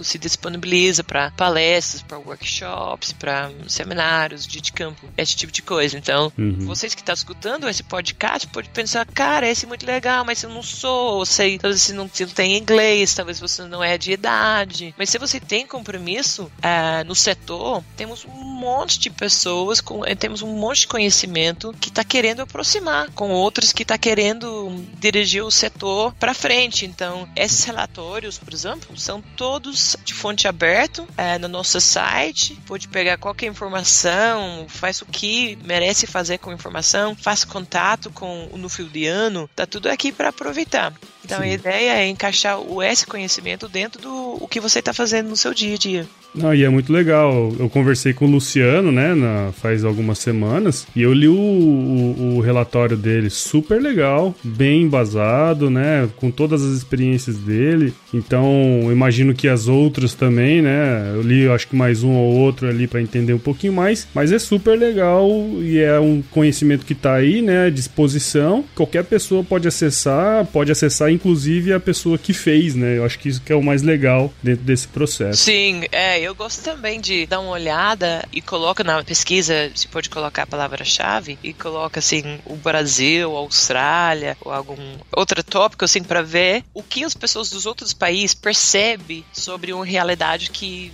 se 0.03 0.17
disponibiliza 0.17 1.03
para 1.03 1.31
palestras, 1.31 2.01
para 2.01 2.17
workshops, 2.17 3.13
para 3.13 3.51
seminários 3.67 4.45
de, 4.45 4.61
de, 4.61 4.71
campo, 4.71 5.07
esse 5.17 5.35
tipo 5.35 5.51
de 5.51 5.61
coisa. 5.61 5.97
Então, 5.97 6.31
uhum. 6.37 6.65
vocês 6.65 6.93
que 6.93 7.01
estão 7.01 7.13
escutando 7.13 7.67
esse 7.69 7.83
podcast 7.83 8.47
pode 8.47 8.69
pensar, 8.69 9.05
cara, 9.05 9.47
esse 9.47 9.65
é 9.65 9.67
muito 9.67 9.85
legal, 9.85 10.23
mas 10.25 10.43
eu 10.43 10.49
não 10.49 10.63
sou, 10.63 11.25
sei, 11.25 11.57
talvez 11.57 11.81
você 11.81 11.93
não, 11.93 12.07
você 12.07 12.25
não 12.25 12.33
tem 12.33 12.57
inglês, 12.57 13.13
talvez 13.13 13.39
você 13.39 13.63
não 13.63 13.83
é 13.83 13.97
de 13.97 14.11
idade. 14.11 14.93
Mas 14.97 15.09
se 15.09 15.17
você 15.17 15.39
tem 15.39 15.65
compromisso 15.65 16.43
uh, 16.43 17.03
no 17.05 17.15
setor, 17.15 17.83
temos 17.95 18.25
um 18.25 18.43
monte 18.43 18.99
de 18.99 19.09
pessoas, 19.09 19.81
com, 19.81 20.05
eh, 20.05 20.15
temos 20.15 20.41
um 20.41 20.47
monte 20.47 20.81
de 20.81 20.87
conhecimento 20.87 21.73
que 21.79 21.89
está 21.89 22.03
querendo 22.03 22.41
aproximar 22.41 23.09
com 23.11 23.31
outros 23.31 23.71
que 23.71 23.83
está 23.83 23.97
querendo 23.97 24.83
dirigir 24.99 25.43
o 25.43 25.51
setor 25.51 26.13
para 26.13 26.33
frente. 26.33 26.85
Então, 26.85 27.27
esses 27.35 27.63
relatórios, 27.63 28.37
por 28.37 28.53
exemplo, 28.53 28.97
são 28.97 29.21
todos 29.37 29.95
de 30.03 30.13
fonte 30.13 30.47
aberta 30.47 31.05
é, 31.15 31.37
no 31.37 31.47
nosso 31.47 31.79
site. 31.79 32.59
Pode 32.65 32.87
pegar 32.87 33.17
qualquer 33.17 33.45
informação, 33.45 34.65
faz 34.67 35.01
o 35.01 35.05
que 35.05 35.57
merece 35.63 36.07
fazer 36.07 36.39
com 36.39 36.51
informação, 36.51 37.15
faz 37.15 37.45
contato 37.45 38.09
com 38.09 38.49
o 38.51 38.57
Nufildiano, 38.57 39.49
tá 39.55 39.65
tudo 39.65 39.87
aqui 39.87 40.11
para 40.11 40.29
aproveitar. 40.29 40.91
Então, 41.23 41.39
Sim. 41.39 41.43
a 41.45 41.53
ideia 41.53 41.91
é 41.99 42.07
encaixar 42.07 42.59
o 42.59 42.81
esse 42.81 43.05
conhecimento 43.05 43.67
dentro 43.69 44.01
do 44.01 44.37
o 44.41 44.47
que 44.47 44.59
você 44.59 44.79
está 44.79 44.93
fazendo 44.93 45.29
no 45.29 45.37
seu 45.37 45.53
dia 45.53 45.75
a 45.75 45.77
dia. 45.77 46.07
Não, 46.37 46.53
e 46.53 46.63
é 46.63 46.69
muito 46.69 46.91
legal. 46.91 47.53
Eu 47.59 47.69
conversei 47.69 48.13
com 48.13 48.25
o 48.25 48.29
Luciano, 48.29 48.91
né, 48.91 49.13
na, 49.13 49.51
faz 49.53 49.83
algumas 49.83 50.19
semanas, 50.19 50.87
e 50.95 51.01
eu 51.01 51.13
li 51.13 51.27
o, 51.27 51.33
o, 51.33 52.37
o, 52.37 52.39
relatório 52.39 52.95
dele, 52.95 53.29
super 53.29 53.81
legal, 53.81 54.35
bem 54.43 54.83
embasado, 54.83 55.69
né, 55.69 56.07
com 56.17 56.31
todas 56.31 56.63
as 56.63 56.77
experiências 56.77 57.37
dele. 57.37 57.93
Então, 58.13 58.89
imagino 58.91 59.33
que 59.33 59.47
as 59.47 59.67
outras 59.67 60.13
também, 60.13 60.61
né, 60.61 61.11
eu 61.15 61.21
li 61.21 61.47
acho 61.47 61.67
que 61.67 61.75
mais 61.75 62.03
um 62.03 62.11
ou 62.11 62.35
outro 62.35 62.67
ali 62.67 62.87
para 62.87 63.01
entender 63.01 63.33
um 63.33 63.39
pouquinho 63.39 63.73
mais, 63.73 64.07
mas 64.13 64.31
é 64.31 64.39
super 64.39 64.77
legal 64.77 65.27
e 65.61 65.79
é 65.79 65.99
um 65.99 66.21
conhecimento 66.31 66.85
que 66.85 66.95
tá 66.95 67.15
aí, 67.15 67.41
né, 67.41 67.65
à 67.65 67.69
disposição. 67.69 68.63
Qualquer 68.75 69.03
pessoa 69.03 69.43
pode 69.43 69.67
acessar, 69.67 70.45
pode 70.45 70.71
acessar 70.71 71.11
inclusive 71.11 71.73
a 71.73 71.79
pessoa 71.79 72.17
que 72.17 72.33
fez, 72.33 72.75
né? 72.75 72.97
Eu 72.97 73.05
acho 73.05 73.19
que 73.19 73.29
isso 73.29 73.41
que 73.41 73.51
é 73.51 73.55
o 73.55 73.63
mais 73.63 73.81
legal 73.81 74.33
dentro 74.41 74.63
desse 74.63 74.87
processo. 74.87 75.43
Sim, 75.43 75.83
é, 75.91 76.19
eu 76.21 76.26
gosto 76.35 76.63
também 76.63 76.99
de 76.99 77.25
dar 77.25 77.39
uma 77.39 77.51
olhada 77.51 78.27
e 78.31 78.41
coloca 78.41 78.83
na 78.83 79.03
pesquisa, 79.03 79.71
se 79.75 79.87
pode 79.87 80.09
colocar 80.09 80.43
a 80.43 80.47
palavra-chave 80.47 81.37
e 81.43 81.53
coloca 81.53 81.99
assim 81.99 82.39
o 82.45 82.55
Brasil, 82.55 83.35
a 83.35 83.39
Austrália 83.39 84.37
ou 84.41 84.51
algum 84.51 84.77
outro 85.15 85.43
tópico 85.43 85.85
assim 85.85 86.03
para 86.03 86.21
ver 86.21 86.63
o 86.73 86.83
que 86.83 87.03
as 87.03 87.13
pessoas 87.13 87.49
dos 87.49 87.65
outros 87.65 87.93
países 87.93 88.33
percebem 88.33 89.23
sobre 89.33 89.73
uma 89.73 89.85
realidade 89.85 90.49
que 90.49 90.91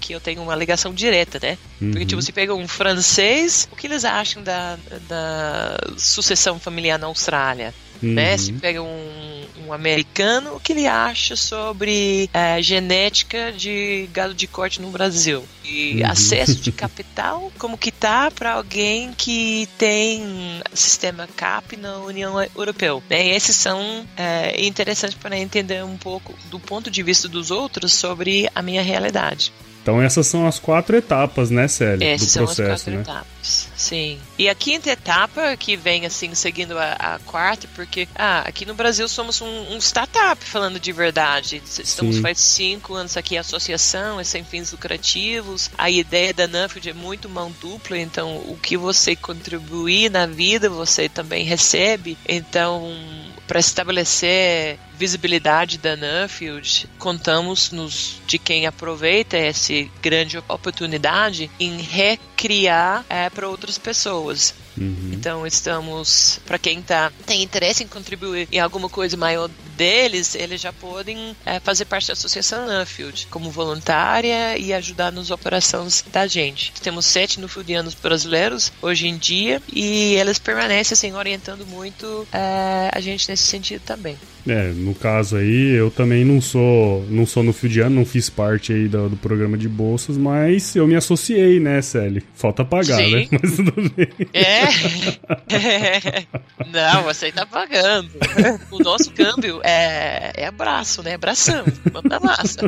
que 0.00 0.14
eu 0.14 0.20
tenho 0.20 0.42
uma 0.42 0.54
ligação 0.54 0.92
direta, 0.92 1.38
né? 1.42 1.56
Uhum. 1.80 1.90
Porque 1.90 2.04
tipo, 2.04 2.20
você 2.20 2.30
pega 2.30 2.54
um 2.54 2.68
francês, 2.68 3.66
o 3.72 3.76
que 3.76 3.86
eles 3.86 4.04
acham 4.04 4.42
da, 4.42 4.76
da 5.08 5.78
sucessão 5.96 6.58
familiar 6.60 6.98
na 6.98 7.06
Austrália? 7.06 7.72
Uhum. 8.02 8.14
Né? 8.14 8.36
Se 8.36 8.52
pega 8.52 8.82
um 8.82 9.34
um 9.66 9.72
americano, 9.72 10.56
o 10.56 10.60
que 10.60 10.72
ele 10.72 10.86
acha 10.86 11.36
sobre 11.36 12.28
é, 12.32 12.60
genética 12.60 13.52
de 13.52 14.08
gado 14.12 14.34
de 14.34 14.46
corte 14.46 14.80
no 14.80 14.90
Brasil. 14.90 15.44
E 15.64 16.02
uhum. 16.02 16.10
acesso 16.10 16.56
de 16.56 16.70
capital, 16.72 17.52
como 17.58 17.78
que 17.78 17.90
tá 17.90 18.30
para 18.30 18.52
alguém 18.52 19.12
que 19.12 19.68
tem 19.78 20.22
sistema 20.72 21.26
CAP 21.26 21.76
na 21.76 21.98
União 21.98 22.34
Europeia. 22.54 23.02
Né? 23.08 23.28
E 23.28 23.30
esses 23.30 23.56
são 23.56 24.06
é, 24.16 24.64
interessantes 24.64 25.16
para 25.16 25.38
entender 25.38 25.82
um 25.84 25.96
pouco 25.96 26.34
do 26.50 26.60
ponto 26.60 26.90
de 26.90 27.02
vista 27.02 27.28
dos 27.28 27.50
outros 27.50 27.92
sobre 27.94 28.48
a 28.54 28.60
minha 28.60 28.82
realidade. 28.82 29.52
Então 29.84 30.00
essas 30.00 30.26
são 30.26 30.46
as 30.46 30.58
quatro 30.58 30.96
etapas, 30.96 31.50
né, 31.50 31.68
Célia? 31.68 32.14
Essas 32.14 32.32
do 32.32 32.38
processo, 32.38 32.54
são 32.56 32.72
as 32.72 32.82
quatro 32.82 32.94
né? 32.94 33.02
etapas, 33.02 33.68
sim. 33.76 34.18
E 34.38 34.48
a 34.48 34.54
quinta 34.54 34.88
etapa, 34.88 35.54
que 35.58 35.76
vem 35.76 36.06
assim, 36.06 36.34
seguindo 36.34 36.78
a, 36.78 36.92
a 36.92 37.18
quarta, 37.18 37.68
porque 37.74 38.08
ah, 38.14 38.40
aqui 38.46 38.64
no 38.64 38.72
Brasil 38.72 39.06
somos 39.06 39.42
um, 39.42 39.74
um 39.74 39.76
startup, 39.76 40.42
falando 40.42 40.80
de 40.80 40.90
verdade. 40.90 41.62
Estamos 41.66 42.16
sim. 42.16 42.22
faz 42.22 42.40
cinco 42.40 42.94
anos 42.94 43.14
aqui, 43.14 43.36
a 43.36 43.42
associação 43.42 44.18
é 44.18 44.24
sem 44.24 44.42
fins 44.42 44.72
lucrativos. 44.72 45.70
A 45.76 45.90
ideia 45.90 46.32
da 46.32 46.48
Nuffield 46.48 46.88
é 46.88 46.94
muito 46.94 47.28
mão 47.28 47.54
dupla, 47.60 47.98
então 47.98 48.38
o 48.38 48.56
que 48.56 48.78
você 48.78 49.14
contribuir 49.14 50.10
na 50.10 50.24
vida, 50.24 50.70
você 50.70 51.10
também 51.10 51.44
recebe. 51.44 52.16
Então 52.26 52.90
para 53.46 53.60
estabelecer 53.60 54.78
visibilidade 54.96 55.78
da 55.78 55.96
Nuffield, 55.96 56.88
contamos 56.98 57.70
nos, 57.70 58.20
de 58.26 58.38
quem 58.38 58.66
aproveita 58.66 59.36
essa 59.36 59.72
grande 60.00 60.38
oportunidade 60.48 61.50
em 61.58 61.78
recriar 61.80 63.04
é, 63.08 63.28
para 63.28 63.48
outras 63.48 63.76
pessoas. 63.76 64.54
Uhum. 64.76 65.10
Então 65.12 65.46
estamos, 65.46 66.40
para 66.46 66.58
quem 66.58 66.82
tá, 66.82 67.12
tem 67.26 67.42
interesse 67.42 67.84
em 67.84 67.86
contribuir 67.86 68.48
em 68.50 68.58
alguma 68.58 68.88
coisa 68.88 69.16
maior 69.16 69.48
deles, 69.76 70.34
eles 70.34 70.60
já 70.60 70.72
podem 70.72 71.36
é, 71.44 71.60
fazer 71.60 71.84
parte 71.84 72.08
da 72.08 72.12
Associação 72.12 72.66
Nuffield 72.66 73.26
como 73.30 73.50
voluntária 73.50 74.56
e 74.58 74.72
ajudar 74.72 75.12
nas 75.12 75.30
operações 75.30 76.04
da 76.12 76.26
gente. 76.26 76.72
Temos 76.82 77.06
sete 77.06 77.40
Nuffieldianos 77.40 77.94
brasileiros 77.94 78.72
hoje 78.80 79.08
em 79.08 79.16
dia 79.16 79.60
e 79.72 80.14
eles 80.14 80.38
permanecem 80.38 80.94
assim, 80.94 81.12
orientando 81.12 81.66
muito 81.66 82.26
é, 82.32 82.90
a 82.92 83.00
gente 83.00 83.28
nesse 83.28 83.44
sentido 83.44 83.82
também. 83.82 84.18
É, 84.46 84.72
no 84.72 84.94
caso 84.94 85.36
aí, 85.36 85.70
eu 85.70 85.90
também 85.90 86.24
não 86.24 86.40
sou 86.40 87.04
não 87.08 87.24
sou 87.24 87.42
no 87.42 87.52
fio 87.52 87.68
de 87.68 87.80
ano, 87.80 87.96
não 87.96 88.04
fiz 88.04 88.28
parte 88.28 88.72
aí 88.72 88.88
do, 88.88 89.08
do 89.08 89.16
programa 89.16 89.56
de 89.56 89.68
bolsas, 89.68 90.16
mas 90.18 90.76
eu 90.76 90.86
me 90.86 90.94
associei, 90.94 91.58
né, 91.58 91.80
Sally? 91.80 92.22
Falta 92.34 92.64
pagar, 92.64 92.98
né? 92.98 93.04
Sim. 93.04 93.14
né? 93.14 93.28
Mas 93.42 93.56
tudo 93.56 93.72
bem. 93.96 94.08
É. 94.32 94.64
Não, 96.70 97.02
você 97.04 97.32
tá 97.32 97.46
pagando. 97.46 98.10
O 98.70 98.78
nosso 98.78 99.10
câmbio 99.12 99.60
é, 99.62 100.32
é 100.36 100.46
abraço, 100.46 101.02
né? 101.02 101.14
Abração. 101.14 101.64
Manda 101.92 102.20
massa. 102.20 102.60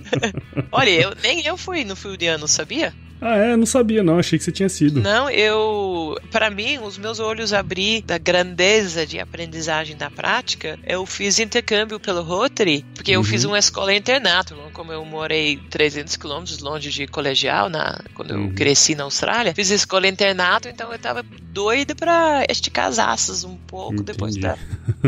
Olha, 0.72 0.90
eu, 0.90 1.12
nem 1.22 1.44
eu 1.46 1.56
fui 1.56 1.84
no 1.84 1.96
fio 1.96 2.16
de 2.16 2.26
ano, 2.26 2.48
sabia? 2.48 2.92
Ah, 3.20 3.36
é? 3.36 3.56
Não 3.56 3.66
sabia, 3.66 4.02
não. 4.02 4.18
Achei 4.18 4.38
que 4.38 4.44
você 4.44 4.52
tinha 4.52 4.68
sido. 4.68 5.00
Não, 5.00 5.30
eu. 5.30 6.18
Para 6.30 6.50
mim, 6.50 6.78
os 6.78 6.98
meus 6.98 7.20
olhos 7.20 7.52
abrir 7.52 8.02
da 8.02 8.18
grandeza 8.18 9.06
de 9.06 9.18
aprendizagem 9.18 9.96
na 9.98 10.10
prática. 10.10 10.78
Eu 10.84 11.06
fiz 11.06 11.38
intercâmbio 11.38 11.98
pelo 11.98 12.22
Rotary, 12.22 12.84
porque 12.94 13.12
uhum. 13.16 13.22
eu 13.22 13.24
fiz 13.24 13.44
uma 13.44 13.58
escola 13.58 13.94
internato. 13.94 14.54
Como 14.72 14.92
eu 14.92 15.04
morei 15.04 15.56
300 15.70 16.16
quilômetros 16.16 16.58
longe 16.58 16.90
de 16.90 17.06
colegial, 17.06 17.68
na, 17.68 18.00
quando 18.14 18.32
uhum. 18.32 18.48
eu 18.48 18.54
cresci 18.54 18.94
na 18.94 19.04
Austrália, 19.04 19.54
fiz 19.54 19.70
escola 19.70 20.06
internato, 20.06 20.68
então 20.68 20.92
eu 20.92 20.98
tava 20.98 21.24
doida 21.54 21.94
pra 21.94 22.44
esticar 22.48 22.86
as 22.86 22.98
asas 22.98 23.44
um 23.44 23.56
pouco 23.56 23.94
Entendi. 23.94 24.12
depois 24.12 24.36
da, 24.36 24.58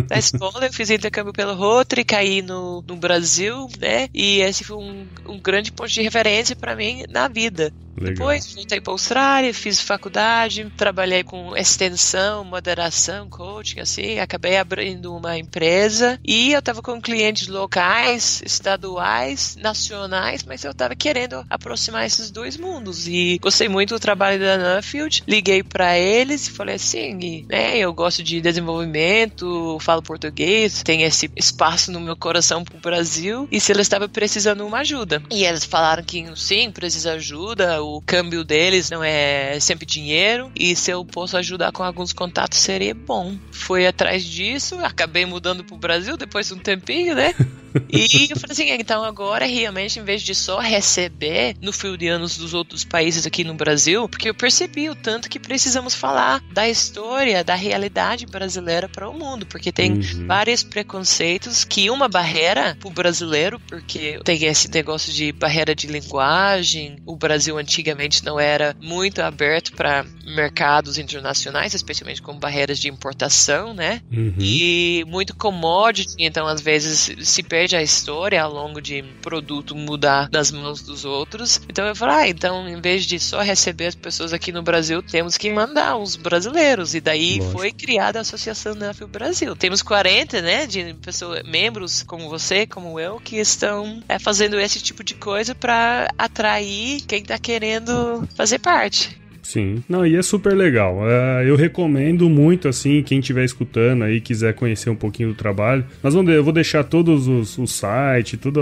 da 0.06 0.16
escola. 0.16 0.66
Eu 0.66 0.72
fiz 0.72 0.88
intercâmbio 0.90 1.32
pelo 1.32 1.54
Rotary, 1.54 2.04
caí 2.04 2.40
no, 2.40 2.82
no 2.86 2.96
Brasil, 2.96 3.68
né? 3.78 4.08
E 4.14 4.40
esse 4.40 4.64
foi 4.64 4.76
um, 4.76 5.06
um 5.26 5.38
grande 5.38 5.72
ponto 5.72 5.90
de 5.90 6.02
referência 6.02 6.54
para 6.54 6.76
mim 6.76 7.04
na 7.10 7.28
vida. 7.28 7.72
Depois 7.96 8.54
voltei 8.54 8.80
para 8.80 8.92
a 8.92 8.94
Austrália, 8.94 9.54
fiz 9.54 9.80
faculdade, 9.80 10.70
trabalhei 10.76 11.24
com 11.24 11.56
extensão, 11.56 12.44
moderação, 12.44 13.28
coaching, 13.28 13.80
assim, 13.80 14.18
acabei 14.18 14.56
abrindo 14.56 15.14
uma 15.14 15.38
empresa 15.38 16.18
e 16.24 16.52
eu 16.52 16.58
estava 16.58 16.82
com 16.82 17.00
clientes 17.00 17.48
locais, 17.48 18.42
estaduais, 18.44 19.56
nacionais, 19.60 20.44
mas 20.44 20.64
eu 20.64 20.70
estava 20.70 20.94
querendo 20.94 21.44
aproximar 21.48 22.06
esses 22.06 22.30
dois 22.30 22.56
mundos 22.56 23.06
e 23.08 23.38
gostei 23.40 23.68
muito 23.68 23.94
do 23.94 24.00
trabalho 24.00 24.38
da 24.38 24.76
Nuffield, 24.76 25.22
liguei 25.26 25.62
para 25.62 25.98
eles 25.98 26.46
e 26.46 26.50
falei 26.50 26.76
assim, 26.76 27.46
né, 27.48 27.78
eu 27.78 27.92
gosto 27.92 28.22
de 28.22 28.40
desenvolvimento, 28.40 29.78
falo 29.80 30.02
português, 30.02 30.82
tem 30.82 31.02
esse 31.02 31.30
espaço 31.36 31.90
no 31.90 32.00
meu 32.00 32.16
coração 32.16 32.64
para 32.64 32.76
o 32.76 32.80
Brasil 32.80 33.48
e 33.50 33.60
se 33.60 33.72
eles 33.72 33.82
estavam 33.82 34.08
precisando 34.08 34.66
uma 34.66 34.78
ajuda. 34.78 35.22
E 35.30 35.44
eles 35.44 35.64
falaram 35.64 36.02
que 36.02 36.24
sim, 36.36 36.70
precisa 36.70 37.12
ajuda, 37.12 37.82
o 37.86 38.02
câmbio 38.02 38.44
deles 38.44 38.90
não 38.90 39.02
é 39.02 39.58
sempre 39.60 39.86
dinheiro 39.86 40.50
e 40.54 40.74
se 40.74 40.90
eu 40.90 41.04
posso 41.04 41.36
ajudar 41.36 41.72
com 41.72 41.82
alguns 41.82 42.12
contatos 42.12 42.58
seria 42.58 42.94
bom. 42.94 43.36
Fui 43.52 43.86
atrás 43.86 44.24
disso, 44.24 44.76
acabei 44.80 45.24
mudando 45.24 45.64
pro 45.64 45.76
Brasil 45.76 46.16
depois 46.16 46.48
de 46.48 46.54
um 46.54 46.58
tempinho, 46.58 47.14
né? 47.14 47.34
E 47.90 48.28
eu 48.30 48.36
falei 48.36 48.52
assim, 48.52 48.70
então 48.70 49.04
agora 49.04 49.46
realmente, 49.46 49.98
em 49.98 50.04
vez 50.04 50.22
de 50.22 50.34
só 50.34 50.58
receber 50.58 51.56
no 51.60 51.72
fio 51.72 51.96
de 51.96 52.08
anos 52.08 52.36
dos 52.36 52.54
outros 52.54 52.84
países 52.84 53.26
aqui 53.26 53.44
no 53.44 53.54
Brasil, 53.54 54.08
porque 54.08 54.28
eu 54.28 54.34
percebi 54.34 54.88
o 54.88 54.94
tanto 54.94 55.28
que 55.28 55.38
precisamos 55.38 55.94
falar 55.94 56.42
da 56.52 56.68
história, 56.68 57.42
da 57.42 57.54
realidade 57.54 58.26
brasileira 58.26 58.88
para 58.88 59.08
o 59.08 59.12
mundo, 59.12 59.46
porque 59.46 59.72
tem 59.72 59.92
uhum. 59.92 60.26
vários 60.26 60.62
preconceitos 60.62 61.64
que 61.64 61.90
uma 61.90 62.08
barreira 62.08 62.76
para 62.78 62.88
o 62.88 62.92
brasileiro, 62.92 63.60
porque 63.60 64.20
tem 64.24 64.44
esse 64.44 64.70
negócio 64.70 65.12
de 65.12 65.32
barreira 65.32 65.74
de 65.74 65.86
linguagem, 65.86 66.96
o 67.04 67.16
Brasil 67.16 67.58
antigamente 67.58 68.24
não 68.24 68.38
era 68.38 68.76
muito 68.80 69.20
aberto 69.20 69.72
para 69.72 70.04
mercados 70.24 70.98
internacionais, 70.98 71.74
especialmente 71.74 72.22
com 72.22 72.38
barreiras 72.38 72.78
de 72.78 72.88
importação, 72.88 73.72
né? 73.72 74.00
Uhum. 74.12 74.34
E 74.38 75.04
muito 75.06 75.34
commodity, 75.34 76.14
então 76.18 76.46
às 76.46 76.60
vezes 76.60 77.28
se 77.28 77.42
perde 77.42 77.65
a 77.74 77.82
história 77.82 78.42
ao 78.42 78.52
longo 78.52 78.80
de 78.80 79.02
produto 79.22 79.74
mudar 79.74 80.28
das 80.28 80.52
mãos 80.52 80.82
dos 80.82 81.04
outros. 81.04 81.60
Então 81.68 81.86
eu 81.86 81.96
falei, 81.96 82.16
ah, 82.16 82.28
então 82.28 82.68
em 82.68 82.80
vez 82.80 83.04
de 83.04 83.18
só 83.18 83.40
receber 83.40 83.86
as 83.86 83.94
pessoas 83.94 84.32
aqui 84.32 84.52
no 84.52 84.62
Brasil, 84.62 85.02
temos 85.02 85.36
que 85.36 85.50
mandar 85.50 85.96
os 85.96 86.16
brasileiros. 86.16 86.94
E 86.94 87.00
daí 87.00 87.38
Lógico. 87.38 87.58
foi 87.58 87.72
criada 87.72 88.18
a 88.18 88.22
Associação 88.22 88.74
Nafio 88.74 89.08
Brasil. 89.08 89.56
Temos 89.56 89.82
40, 89.82 90.42
né, 90.42 90.66
de 90.66 90.94
pessoas, 90.94 91.42
membros 91.44 92.02
como 92.02 92.28
você, 92.28 92.66
como 92.66 93.00
eu, 93.00 93.18
que 93.18 93.36
estão 93.36 94.02
é, 94.08 94.18
fazendo 94.18 94.60
esse 94.60 94.80
tipo 94.80 95.02
de 95.02 95.14
coisa 95.14 95.54
para 95.54 96.08
atrair 96.18 97.00
quem 97.02 97.22
está 97.22 97.38
querendo 97.38 98.28
fazer 98.36 98.58
parte. 98.58 99.25
Sim, 99.46 99.80
não, 99.88 100.04
e 100.04 100.16
é 100.16 100.22
super 100.22 100.56
legal. 100.56 100.96
Uh, 100.98 101.42
eu 101.46 101.54
recomendo 101.54 102.28
muito, 102.28 102.66
assim, 102.66 103.00
quem 103.00 103.20
estiver 103.20 103.44
escutando 103.44 104.02
aí, 104.02 104.20
quiser 104.20 104.52
conhecer 104.54 104.90
um 104.90 104.96
pouquinho 104.96 105.28
do 105.28 105.34
trabalho. 105.36 105.84
Nós 106.02 106.14
vamos, 106.14 106.34
eu 106.34 106.42
vou 106.42 106.52
deixar 106.52 106.82
todos 106.82 107.28
os, 107.28 107.56
os 107.56 107.70
sites, 107.70 108.40
todos 108.40 108.60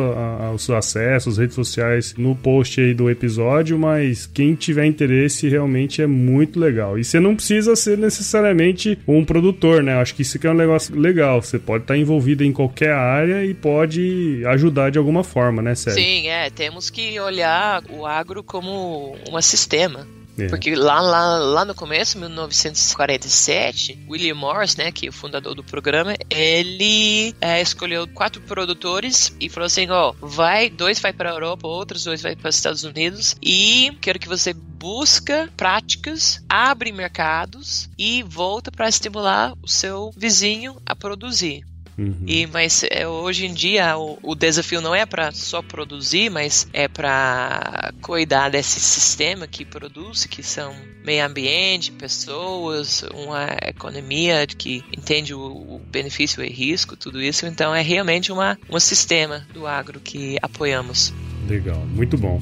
os 0.55 0.69
acessos, 0.69 1.39
redes 1.39 1.55
sociais 1.55 2.15
no 2.19 2.37
post 2.37 2.79
aí 2.83 2.93
do 2.93 3.09
episódio, 3.09 3.79
mas 3.79 4.27
quem 4.27 4.55
tiver 4.55 4.85
interesse 4.85 5.49
realmente 5.49 6.03
é 6.03 6.07
muito 6.07 6.61
legal. 6.61 6.99
E 6.99 7.05
você 7.05 7.19
não 7.19 7.35
precisa 7.35 7.75
ser 7.75 7.97
necessariamente 7.97 8.99
um 9.09 9.25
produtor, 9.25 9.83
né? 9.83 9.95
Acho 9.95 10.15
que 10.15 10.21
isso 10.21 10.37
aqui 10.37 10.47
é 10.47 10.51
um 10.51 10.55
negócio 10.55 10.95
legal. 10.95 11.41
Você 11.41 11.59
pode 11.59 11.85
estar 11.85 11.97
envolvido 11.97 12.45
em 12.45 12.53
qualquer 12.53 12.93
área 12.93 13.43
e 13.43 13.55
pode 13.55 14.43
ajudar 14.49 14.91
de 14.91 14.99
alguma 14.99 15.25
forma, 15.25 15.63
né, 15.63 15.75
Sérgio? 15.75 16.05
Sim, 16.05 16.29
é. 16.29 16.51
Temos 16.51 16.91
que 16.91 17.19
olhar 17.19 17.83
o 17.89 18.05
agro 18.05 18.45
como 18.45 19.17
um 19.33 19.41
sistema. 19.41 20.07
É. 20.39 20.49
Porque 20.49 20.75
lá, 20.75 21.01
lá, 21.01 21.39
lá 21.39 21.65
no 21.65 21.75
começo, 21.75 22.19
1947, 22.19 24.05
William 24.09 24.35
Morris, 24.35 24.77
né, 24.77 24.91
que 24.91 25.07
é 25.07 25.09
o 25.09 25.13
fundador 25.13 25.55
do 25.55 25.63
programa, 25.63 26.15
ele 26.29 27.35
é, 27.41 27.61
escolheu 27.61 28.07
quatro 28.09 28.41
produtores 28.43 29.35
e 29.41 29.49
falou 29.49 29.67
assim, 29.67 29.89
ó, 29.91 30.13
vai, 30.21 30.69
dois 30.69 30.99
vai 31.01 31.13
para 31.13 31.31
a 31.31 31.35
Europa, 31.35 31.69
outros 31.69 32.05
dois 32.05 32.23
vai 32.23 32.35
para 32.35 32.49
os 32.49 32.57
Estados 32.57 32.85
Unidos 32.85 33.37
e 33.43 33.97
quero 34.01 34.19
que 34.19 34.29
você 34.29 34.53
busca 34.53 35.49
práticas, 35.57 36.43
abre 36.49 36.93
mercados 36.93 37.89
e 37.99 38.23
volta 38.23 38.71
para 38.71 38.89
estimular 38.89 39.55
o 39.63 39.69
seu 39.69 40.13
vizinho 40.17 40.77
a 40.85 40.95
produzir. 40.95 41.65
Uhum. 41.97 42.25
E 42.27 42.47
mas 42.47 42.85
é, 42.91 43.07
hoje 43.07 43.47
em 43.47 43.55
dia 43.55 43.97
o, 43.97 44.19
o 44.23 44.35
desafio 44.35 44.81
não 44.81 44.95
é 44.95 45.07
para 45.07 45.31
só 45.33 45.63
produzir, 45.63 46.31
mas 46.31 46.69
é 46.73 46.89
para 46.89 47.93
cuidar 48.03 48.51
desse 48.51 48.81
sistema 48.81 49.47
que 49.47 49.65
produz, 49.65 50.27
que 50.27 50.43
são 50.43 50.75
meio 51.05 51.25
ambiente, 51.25 51.93
pessoas, 51.93 53.05
uma 53.15 53.47
economia 53.63 54.47
que 54.47 54.83
entende 54.97 55.35
o, 55.35 55.41
o 55.41 55.81
benefício 55.91 56.43
e 56.43 56.51
risco, 56.51 56.97
tudo 56.97 57.23
isso. 57.23 57.47
Então 57.47 57.75
é 57.75 57.83
realmente 57.83 58.33
uma, 58.33 58.59
um 58.69 58.81
sistema 58.81 59.47
do 59.53 59.67
agro 59.67 60.01
que 60.01 60.37
apoiamos. 60.43 61.13
Legal, 61.49 61.81
muito 61.95 62.17
bom. 62.17 62.41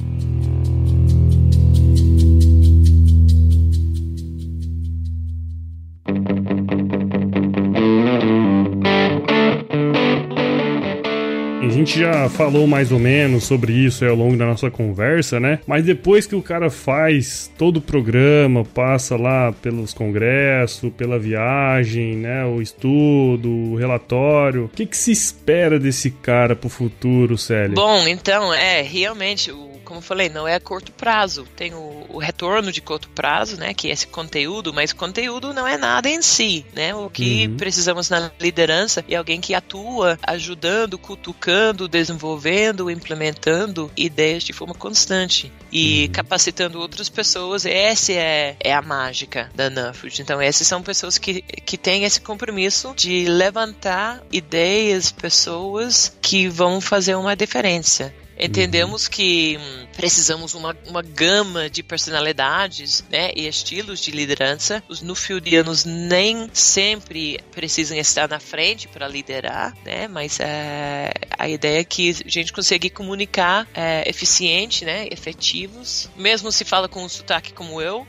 Gente 11.83 11.99
já 11.99 12.29
falou 12.29 12.65
mais 12.65 12.91
ou 12.91 12.99
menos 12.99 13.43
sobre 13.43 13.73
isso 13.73 14.05
ao 14.05 14.15
longo 14.15 14.37
da 14.37 14.45
nossa 14.45 14.71
conversa, 14.71 15.39
né? 15.39 15.59
Mas 15.67 15.83
depois 15.83 16.25
que 16.25 16.35
o 16.35 16.41
cara 16.41 16.69
faz 16.69 17.51
todo 17.57 17.77
o 17.77 17.81
programa, 17.81 18.63
passa 18.63 19.17
lá 19.17 19.51
pelos 19.51 19.93
congressos, 19.93 20.91
pela 20.93 21.19
viagem, 21.19 22.15
né? 22.15 22.45
O 22.45 22.61
estudo, 22.61 23.49
o 23.49 23.75
relatório, 23.75 24.65
o 24.65 24.69
que, 24.69 24.85
que 24.85 24.95
se 24.95 25.11
espera 25.11 25.77
desse 25.77 26.09
cara 26.09 26.55
pro 26.55 26.69
futuro, 26.69 27.37
Célio? 27.37 27.75
Bom, 27.75 28.07
então, 28.07 28.53
é, 28.53 28.81
realmente, 28.81 29.51
o 29.51 29.72
como 29.93 29.99
eu 29.99 30.01
falei, 30.01 30.29
não 30.29 30.47
é 30.47 30.55
a 30.55 30.59
curto 30.59 30.91
prazo. 30.91 31.45
Tem 31.55 31.73
o, 31.73 32.05
o, 32.09 32.17
retorno 32.17 32.71
de 32.71 32.81
curto 32.81 33.07
prazo, 33.09 33.57
né, 33.57 33.73
que 33.73 33.89
é 33.89 33.91
esse 33.91 34.07
conteúdo, 34.07 34.73
mas 34.73 34.91
conteúdo 34.91 35.53
não 35.53 35.67
é 35.67 35.77
nada 35.77 36.09
em 36.09 36.21
si, 36.21 36.65
né? 36.73 36.95
O 36.95 37.09
que 37.09 37.47
uhum. 37.47 37.57
precisamos 37.57 38.09
na 38.09 38.31
liderança 38.39 39.05
é 39.07 39.15
alguém 39.15 39.39
que 39.39 39.53
atua 39.53 40.17
ajudando, 40.23 40.97
cutucando, 40.97 41.87
desenvolvendo, 41.87 42.89
implementando 42.89 43.91
ideias 43.95 44.43
de 44.43 44.51
forma 44.51 44.73
constante 44.73 45.51
e 45.71 46.05
uhum. 46.05 46.11
capacitando 46.11 46.79
outras 46.79 47.09
pessoas. 47.09 47.65
Essa 47.65 48.13
é, 48.13 48.55
é 48.59 48.73
a 48.73 48.81
mágica 48.81 49.51
da 49.53 49.69
Nuffield. 49.69 50.21
Então, 50.21 50.41
essas 50.41 50.65
são 50.65 50.81
pessoas 50.81 51.19
que, 51.19 51.41
que 51.41 51.77
têm 51.77 52.03
esse 52.03 52.19
compromisso 52.19 52.93
de 52.95 53.25
levantar 53.25 54.23
ideias, 54.31 55.11
pessoas 55.11 56.17
que 56.21 56.47
vão 56.47 56.81
fazer 56.81 57.15
uma 57.15 57.35
diferença. 57.35 58.11
Entendemos 58.37 59.07
que 59.07 59.57
hum, 59.59 59.87
precisamos 59.95 60.53
uma, 60.53 60.75
uma 60.87 61.01
gama 61.01 61.69
de 61.69 61.83
personalidades 61.83 63.03
né, 63.09 63.31
e 63.35 63.47
estilos 63.47 63.99
de 63.99 64.11
liderança. 64.11 64.83
Os 64.89 65.01
nufieldianos 65.01 65.85
nem 65.85 66.49
sempre 66.53 67.39
precisam 67.51 67.97
estar 67.97 68.27
na 68.27 68.39
frente 68.39 68.87
para 68.87 69.07
liderar, 69.07 69.75
né, 69.85 70.07
mas 70.07 70.39
é, 70.39 71.11
a 71.37 71.47
ideia 71.47 71.79
é 71.79 71.83
que 71.83 72.09
a 72.25 72.29
gente 72.29 72.51
consiga 72.51 72.89
comunicar 72.89 73.67
é, 73.73 74.07
eficiente, 74.09 74.85
né, 74.85 75.07
efetivos. 75.11 76.09
Mesmo 76.15 76.51
se 76.51 76.65
fala 76.65 76.89
com 76.89 77.03
um 77.03 77.09
sotaque 77.09 77.53
como 77.53 77.81
eu, 77.81 78.05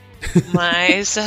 mas 0.52 1.16
a, 1.18 1.24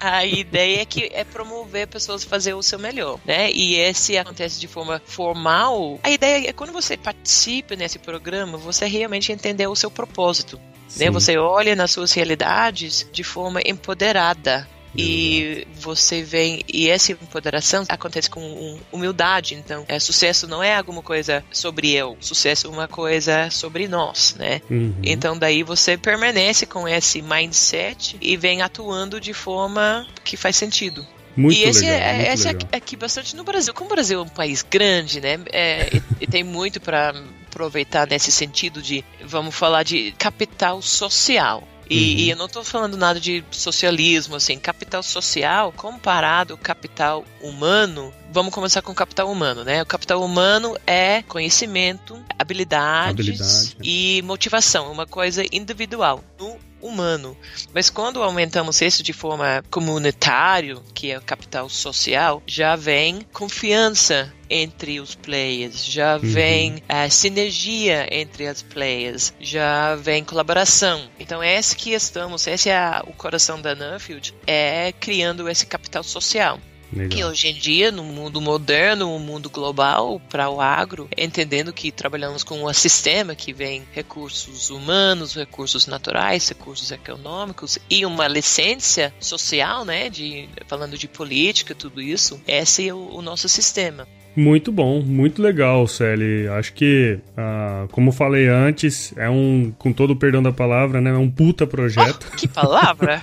a, 0.18 0.26
ideia 0.26 0.82
é 0.82 0.84
que 0.84 1.10
é 1.12 1.24
promover 1.24 1.86
pessoas 1.86 2.24
a 2.24 2.28
fazer 2.28 2.54
o 2.54 2.62
seu 2.62 2.78
melhor, 2.78 3.18
né? 3.24 3.50
E 3.50 3.76
esse 3.76 4.16
acontece 4.16 4.60
de 4.60 4.68
forma 4.68 5.00
formal. 5.04 5.98
A 6.02 6.10
ideia 6.10 6.48
é 6.48 6.52
quando 6.52 6.72
você 6.72 6.96
participa 6.96 7.76
nesse 7.76 7.98
programa, 7.98 8.58
você 8.58 8.86
realmente 8.86 9.32
entender 9.32 9.66
o 9.66 9.76
seu 9.76 9.90
propósito. 9.90 10.60
Né? 10.96 11.10
Você 11.10 11.36
olha 11.36 11.74
nas 11.74 11.90
suas 11.90 12.12
realidades 12.12 13.06
de 13.12 13.24
forma 13.24 13.60
empoderada, 13.64 14.68
e 14.96 15.66
você 15.74 16.22
vem 16.22 16.62
e 16.72 16.88
essa 16.88 17.12
empoderação 17.12 17.84
acontece 17.88 18.30
com 18.30 18.78
humildade 18.92 19.54
então 19.54 19.84
é, 19.88 19.98
sucesso 19.98 20.46
não 20.46 20.62
é 20.62 20.76
alguma 20.76 21.02
coisa 21.02 21.44
sobre 21.50 21.92
eu 21.92 22.16
sucesso 22.20 22.66
é 22.66 22.70
uma 22.70 22.88
coisa 22.88 23.50
sobre 23.50 23.88
nós 23.88 24.34
né 24.38 24.60
uhum. 24.70 24.94
então 25.02 25.38
daí 25.38 25.62
você 25.62 25.96
permanece 25.96 26.66
com 26.66 26.86
esse 26.88 27.22
mindset 27.22 28.16
e 28.20 28.36
vem 28.36 28.62
atuando 28.62 29.20
de 29.20 29.32
forma 29.32 30.06
que 30.24 30.36
faz 30.36 30.56
sentido 30.56 31.06
muito 31.36 31.58
e 31.58 31.64
esse 31.64 31.82
legal, 31.82 32.00
é, 32.00 32.32
esse 32.32 32.48
é 32.48 32.52
legal. 32.52 32.68
é 32.72 32.76
aqui 32.78 32.96
bastante 32.96 33.36
no 33.36 33.44
Brasil. 33.44 33.74
Como 33.74 33.90
o 33.90 33.92
Brasil 33.94 34.20
é 34.20 34.22
um 34.22 34.28
país 34.28 34.62
grande, 34.62 35.20
né? 35.20 35.38
É, 35.52 35.94
e, 35.94 36.02
e 36.22 36.26
tem 36.26 36.42
muito 36.42 36.80
para 36.80 37.12
aproveitar 37.56 38.06
nesse 38.06 38.30
sentido 38.30 38.82
de, 38.82 39.04
vamos 39.24 39.54
falar 39.54 39.82
de 39.82 40.12
capital 40.12 40.82
social. 40.82 41.66
E, 41.88 41.94
uhum. 41.94 42.18
e, 42.18 42.30
eu 42.30 42.36
não 42.36 42.46
estou 42.46 42.64
falando 42.64 42.96
nada 42.96 43.20
de 43.20 43.44
socialismo, 43.50 44.36
assim, 44.36 44.58
capital 44.58 45.02
social 45.02 45.72
comparado 45.72 46.54
ao 46.54 46.58
capital 46.58 47.24
humano. 47.40 48.12
Vamos 48.32 48.52
começar 48.52 48.82
com 48.82 48.92
o 48.92 48.94
capital 48.94 49.30
humano, 49.30 49.64
né? 49.64 49.82
O 49.82 49.86
capital 49.86 50.22
humano 50.22 50.76
é 50.86 51.22
conhecimento, 51.22 52.18
habilidades 52.38 53.20
Habilidade. 53.20 53.76
e 53.82 54.20
motivação, 54.22 54.90
uma 54.90 55.06
coisa 55.06 55.44
individual. 55.52 56.22
No 56.38 56.58
humano. 56.80 57.36
Mas 57.72 57.90
quando 57.90 58.22
aumentamos 58.22 58.80
isso 58.80 59.02
de 59.02 59.12
forma 59.12 59.62
comunitário, 59.70 60.82
que 60.94 61.10
é 61.10 61.18
o 61.18 61.22
capital 61.22 61.68
social, 61.68 62.42
já 62.46 62.76
vem 62.76 63.20
confiança 63.32 64.32
entre 64.48 65.00
os 65.00 65.14
players, 65.14 65.84
já 65.84 66.14
uhum. 66.14 66.20
vem 66.22 66.82
a 66.88 67.10
sinergia 67.10 68.06
entre 68.10 68.46
as 68.46 68.62
players, 68.62 69.34
já 69.40 69.96
vem 69.96 70.24
colaboração. 70.24 71.08
Então 71.18 71.42
é 71.42 71.56
esse 71.56 71.74
que 71.74 71.90
estamos, 71.92 72.46
esse 72.46 72.70
é 72.70 73.02
o 73.06 73.12
coração 73.12 73.60
da 73.60 73.74
Nuffield, 73.74 74.34
é 74.46 74.92
criando 74.92 75.48
esse 75.48 75.66
capital 75.66 76.04
social. 76.04 76.60
Legal. 76.92 77.08
Que 77.08 77.24
hoje 77.24 77.48
em 77.48 77.54
dia, 77.54 77.90
no 77.90 78.04
mundo 78.04 78.40
moderno, 78.40 79.18
no 79.18 79.18
mundo 79.18 79.50
global, 79.50 80.20
para 80.28 80.48
o 80.48 80.60
agro, 80.60 81.08
entendendo 81.16 81.72
que 81.72 81.90
trabalhamos 81.90 82.44
com 82.44 82.64
um 82.64 82.72
sistema 82.72 83.34
que 83.34 83.52
vem 83.52 83.86
recursos 83.92 84.70
humanos, 84.70 85.34
recursos 85.34 85.86
naturais, 85.86 86.48
recursos 86.48 86.90
econômicos 86.90 87.78
e 87.90 88.06
uma 88.06 88.28
licença 88.28 89.12
social, 89.18 89.84
né, 89.84 90.08
de, 90.08 90.48
falando 90.66 90.96
de 90.96 91.08
política, 91.08 91.74
tudo 91.74 92.00
isso, 92.00 92.40
esse 92.46 92.88
é 92.88 92.94
o, 92.94 93.16
o 93.16 93.22
nosso 93.22 93.48
sistema. 93.48 94.06
Muito 94.36 94.70
bom, 94.70 95.00
muito 95.00 95.40
legal, 95.40 95.86
Celi. 95.88 96.46
Acho 96.48 96.74
que, 96.74 97.18
ah, 97.34 97.86
como 97.90 98.12
falei 98.12 98.46
antes, 98.46 99.14
é 99.16 99.30
um, 99.30 99.72
com 99.78 99.94
todo 99.94 100.10
o 100.10 100.16
perdão 100.16 100.42
da 100.42 100.52
palavra, 100.52 101.00
né? 101.00 101.08
É 101.08 101.14
um 101.14 101.30
puta 101.30 101.66
projeto. 101.66 102.26
Oh, 102.30 102.36
que 102.36 102.46
palavra! 102.46 103.22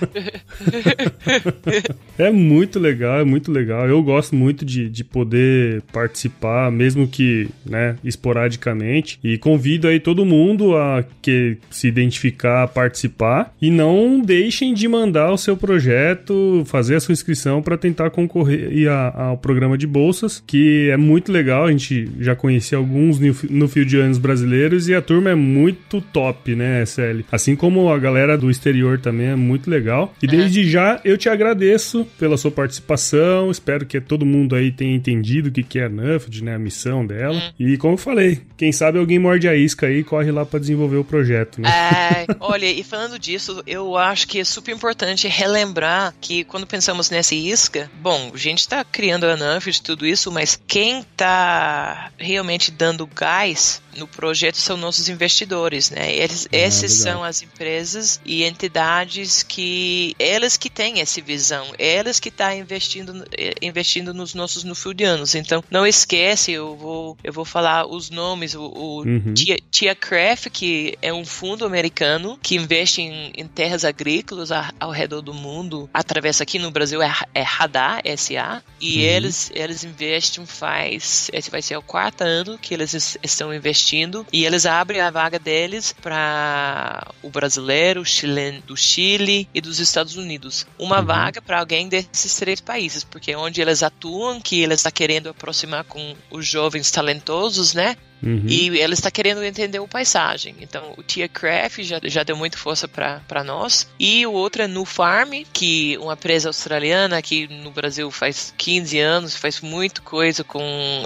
é 2.18 2.30
muito 2.32 2.80
legal, 2.80 3.20
é 3.20 3.24
muito 3.24 3.52
legal. 3.52 3.88
Eu 3.88 4.02
gosto 4.02 4.34
muito 4.34 4.64
de, 4.64 4.90
de 4.90 5.04
poder 5.04 5.82
participar, 5.92 6.72
mesmo 6.72 7.06
que, 7.06 7.48
né, 7.64 7.96
esporadicamente. 8.02 9.20
E 9.22 9.38
convido 9.38 9.86
aí 9.86 10.00
todo 10.00 10.24
mundo 10.24 10.76
a 10.76 11.04
que 11.22 11.58
se 11.70 11.86
identificar, 11.86 12.64
a 12.64 12.68
participar. 12.68 13.54
E 13.62 13.70
não 13.70 14.20
deixem 14.20 14.74
de 14.74 14.88
mandar 14.88 15.30
o 15.30 15.38
seu 15.38 15.56
projeto, 15.56 16.64
fazer 16.66 16.96
a 16.96 17.00
sua 17.00 17.12
inscrição 17.12 17.62
para 17.62 17.78
tentar 17.78 18.10
concorrer 18.10 18.88
ao 19.14 19.38
programa 19.38 19.78
de 19.78 19.86
bolsas, 19.86 20.42
que 20.44 20.90
é 20.90 21.03
muito 21.04 21.30
legal. 21.30 21.66
A 21.66 21.70
gente 21.70 22.10
já 22.18 22.34
conhecia 22.34 22.78
alguns 22.78 23.18
no 23.18 23.68
fio 23.68 23.84
de 23.84 23.98
anos 23.98 24.18
brasileiros 24.18 24.88
e 24.88 24.94
a 24.94 25.02
turma 25.02 25.30
é 25.30 25.34
muito 25.34 26.00
top, 26.00 26.54
né, 26.54 26.82
SL? 26.82 27.20
Assim 27.30 27.54
como 27.54 27.90
a 27.90 27.98
galera 27.98 28.36
do 28.36 28.50
exterior 28.50 28.98
também 28.98 29.28
é 29.28 29.36
muito 29.36 29.70
legal. 29.70 30.14
E 30.22 30.26
desde 30.26 30.68
já 30.68 31.00
eu 31.04 31.16
te 31.16 31.28
agradeço 31.28 32.06
pela 32.18 32.36
sua 32.36 32.50
participação. 32.50 33.50
Espero 33.50 33.86
que 33.86 34.00
todo 34.00 34.26
mundo 34.26 34.54
aí 34.54 34.72
tenha 34.72 34.94
entendido 34.94 35.48
o 35.48 35.52
que 35.52 35.78
é 35.78 35.84
a 35.84 35.88
NUFD, 35.88 36.44
né, 36.44 36.54
a 36.54 36.58
missão 36.58 37.06
dela. 37.06 37.34
Uhum. 37.34 37.66
E 37.66 37.76
como 37.76 37.94
eu 37.94 37.98
falei, 37.98 38.40
quem 38.56 38.72
sabe 38.72 38.98
alguém 38.98 39.18
morde 39.18 39.48
a 39.48 39.54
isca 39.54 39.86
aí 39.86 39.98
e 39.98 40.04
corre 40.04 40.30
lá 40.30 40.44
para 40.44 40.58
desenvolver 40.58 40.96
o 40.96 41.04
projeto, 41.04 41.60
né? 41.60 41.68
É, 41.68 42.26
olha, 42.40 42.66
e 42.66 42.82
falando 42.82 43.18
disso, 43.18 43.62
eu 43.66 43.96
acho 43.96 44.26
que 44.26 44.38
é 44.38 44.44
super 44.44 44.74
importante 44.74 45.28
relembrar 45.28 46.14
que 46.20 46.44
quando 46.44 46.66
pensamos 46.66 47.10
nessa 47.10 47.34
isca, 47.34 47.90
bom, 48.00 48.30
a 48.32 48.36
gente 48.36 48.60
está 48.60 48.84
criando 48.84 49.24
a 49.24 49.36
NUFD, 49.36 49.82
tudo 49.82 50.06
isso, 50.06 50.30
mas 50.30 50.60
quem 50.66 50.93
está 51.00 52.10
realmente 52.18 52.70
dando 52.70 53.06
gás 53.06 53.82
no 53.96 54.06
projeto 54.06 54.56
são 54.56 54.76
nossos 54.76 55.08
investidores, 55.08 55.90
né? 55.90 56.14
Eles, 56.14 56.48
ah, 56.52 56.56
esses 56.56 56.98
legal. 56.98 57.14
são 57.14 57.24
as 57.24 57.42
empresas 57.42 58.20
e 58.24 58.44
entidades 58.44 59.42
que 59.42 60.14
elas 60.18 60.56
que 60.56 60.68
têm 60.68 61.00
essa 61.00 61.20
visão, 61.20 61.66
elas 61.78 62.18
que 62.18 62.28
estão 62.28 62.48
tá 62.48 62.54
investindo 62.54 63.24
eh, 63.38 63.54
investindo 63.62 64.12
nos 64.12 64.34
nossos 64.34 64.64
nufidianos. 64.64 65.34
Então, 65.34 65.62
não 65.70 65.86
esquece, 65.86 66.52
eu 66.52 66.76
vou 66.76 67.16
eu 67.22 67.32
vou 67.32 67.44
falar 67.44 67.86
os 67.86 68.10
nomes, 68.10 68.54
o, 68.54 68.62
o 68.62 69.02
uhum. 69.02 69.34
Tia, 69.34 69.58
Tia 69.70 69.94
Craft, 69.94 70.48
que 70.50 70.98
é 71.00 71.12
um 71.12 71.24
fundo 71.24 71.64
americano 71.64 72.38
que 72.42 72.56
investe 72.56 73.02
em, 73.02 73.32
em 73.36 73.46
terras 73.46 73.84
agrícolas 73.84 74.50
ao, 74.50 74.64
ao 74.80 74.90
redor 74.90 75.20
do 75.20 75.32
mundo, 75.32 75.88
através 75.94 76.40
aqui 76.40 76.58
no 76.58 76.70
Brasil 76.70 77.00
é, 77.00 77.12
é 77.32 77.42
Radar 77.42 78.02
SA, 78.16 78.62
e 78.80 78.96
uhum. 78.96 79.02
eles 79.02 79.52
eles 79.54 79.84
investem 79.84 80.44
faz 80.44 80.83
esse 80.92 81.50
vai 81.50 81.62
ser 81.62 81.76
o 81.76 81.82
quarto 81.82 82.22
ano 82.22 82.58
que 82.58 82.74
eles 82.74 83.18
estão 83.22 83.54
investindo 83.54 84.26
e 84.32 84.44
eles 84.44 84.66
abrem 84.66 85.00
a 85.00 85.10
vaga 85.10 85.38
deles 85.38 85.94
para 86.00 87.06
o 87.22 87.30
brasileiro, 87.30 88.00
o 88.00 88.04
chileno 88.04 88.60
do 88.62 88.76
Chile 88.76 89.48
e 89.54 89.60
dos 89.60 89.80
Estados 89.80 90.16
Unidos. 90.16 90.66
Uma 90.78 91.00
uhum. 91.00 91.06
vaga 91.06 91.42
para 91.42 91.60
alguém 91.60 91.88
desses 91.88 92.34
três 92.36 92.60
países, 92.60 93.04
porque 93.04 93.32
é 93.32 93.38
onde 93.38 93.60
eles 93.60 93.82
atuam, 93.82 94.40
que 94.40 94.60
eles 94.62 94.80
estão 94.80 94.90
tá 94.90 94.96
querendo 94.96 95.28
aproximar 95.28 95.84
com 95.84 96.14
os 96.30 96.46
jovens 96.46 96.90
talentosos, 96.90 97.74
né? 97.74 97.96
Uhum. 98.22 98.46
E 98.48 98.80
ela 98.80 98.94
está 98.94 99.10
querendo 99.10 99.44
entender 99.44 99.78
o 99.78 99.88
paisagem. 99.88 100.56
Então, 100.60 100.94
o 100.96 101.02
Tia 101.02 101.28
Craft 101.28 101.82
já, 101.82 102.00
já 102.02 102.22
deu 102.22 102.36
muita 102.36 102.56
força 102.56 102.88
para 102.88 103.44
nós. 103.44 103.88
E 103.98 104.26
o 104.26 104.32
outro 104.32 104.62
é 104.62 104.66
No 104.66 104.84
Farm, 104.84 105.42
que 105.52 105.98
uma 105.98 106.14
empresa 106.14 106.48
australiana 106.48 107.20
que 107.20 107.46
no 107.48 107.70
Brasil 107.70 108.10
faz 108.10 108.54
15 108.56 108.98
anos, 108.98 109.36
faz 109.36 109.60
muita 109.60 110.00
coisa 110.00 110.42
com 110.42 110.62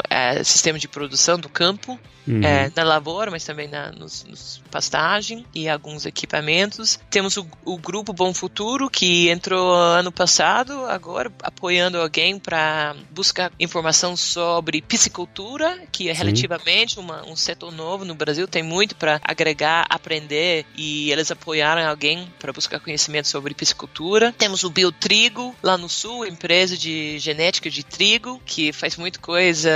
é, 0.09 0.43
sistema 0.45 0.79
de 0.79 0.87
produção 0.87 1.39
do 1.39 1.49
campo. 1.49 1.99
Uhum. 2.29 2.43
É, 2.43 2.71
na 2.77 2.83
lavoura, 2.83 3.31
mas 3.31 3.45
também 3.45 3.69
na 3.69 3.91
nos, 3.91 4.25
nos 4.25 4.63
pastagem 4.71 5.47
e 5.55 5.69
alguns 5.69 6.05
equipamentos. 6.05 6.99
Temos 7.11 7.37
o, 7.37 7.47
o, 7.65 7.79
grupo 7.79 8.13
Bom 8.13 8.35
Futuro 8.35 8.91
que 8.91 9.31
entrou 9.31 9.75
ano 9.75 10.13
passado, 10.13 10.85
agora 10.87 11.33
apoiando 11.43 11.99
alguém 11.99 12.39
para 12.39 12.95
buscar 13.11 13.51
informação 13.59 14.17
sobre 14.17 14.83
piscicultura, 14.83 15.85
que 15.91 16.09
é 16.09 16.15
Sim. 16.15 16.19
relativamente 16.19 16.99
uma, 16.99 17.25
um 17.27 17.35
setor 17.35 17.73
novo 17.73 18.05
no 18.05 18.15
Brasil, 18.15 18.47
tem 18.47 18.63
muito 18.63 18.95
para 18.95 19.21
agregar, 19.25 19.87
aprender 19.89 20.67
e 20.77 21.11
eles 21.11 21.31
apoiaram 21.31 21.89
alguém 21.89 22.31
para 22.39 22.53
buscar 22.53 22.79
conhecimento 22.79 23.29
sobre 23.29 23.55
piscicultura. 23.55 24.35
Temos 24.37 24.65
o 24.65 24.71
Biotrigo 24.71 25.57
lá 25.63 25.79
no 25.79 25.89
sul, 25.89 26.27
empresa 26.27 26.77
de 26.77 27.19
genética 27.19 27.71
de 27.71 27.83
trigo 27.83 28.41
que 28.45 28.73
faz 28.73 28.97
muita 28.97 29.19
coisa 29.19 29.71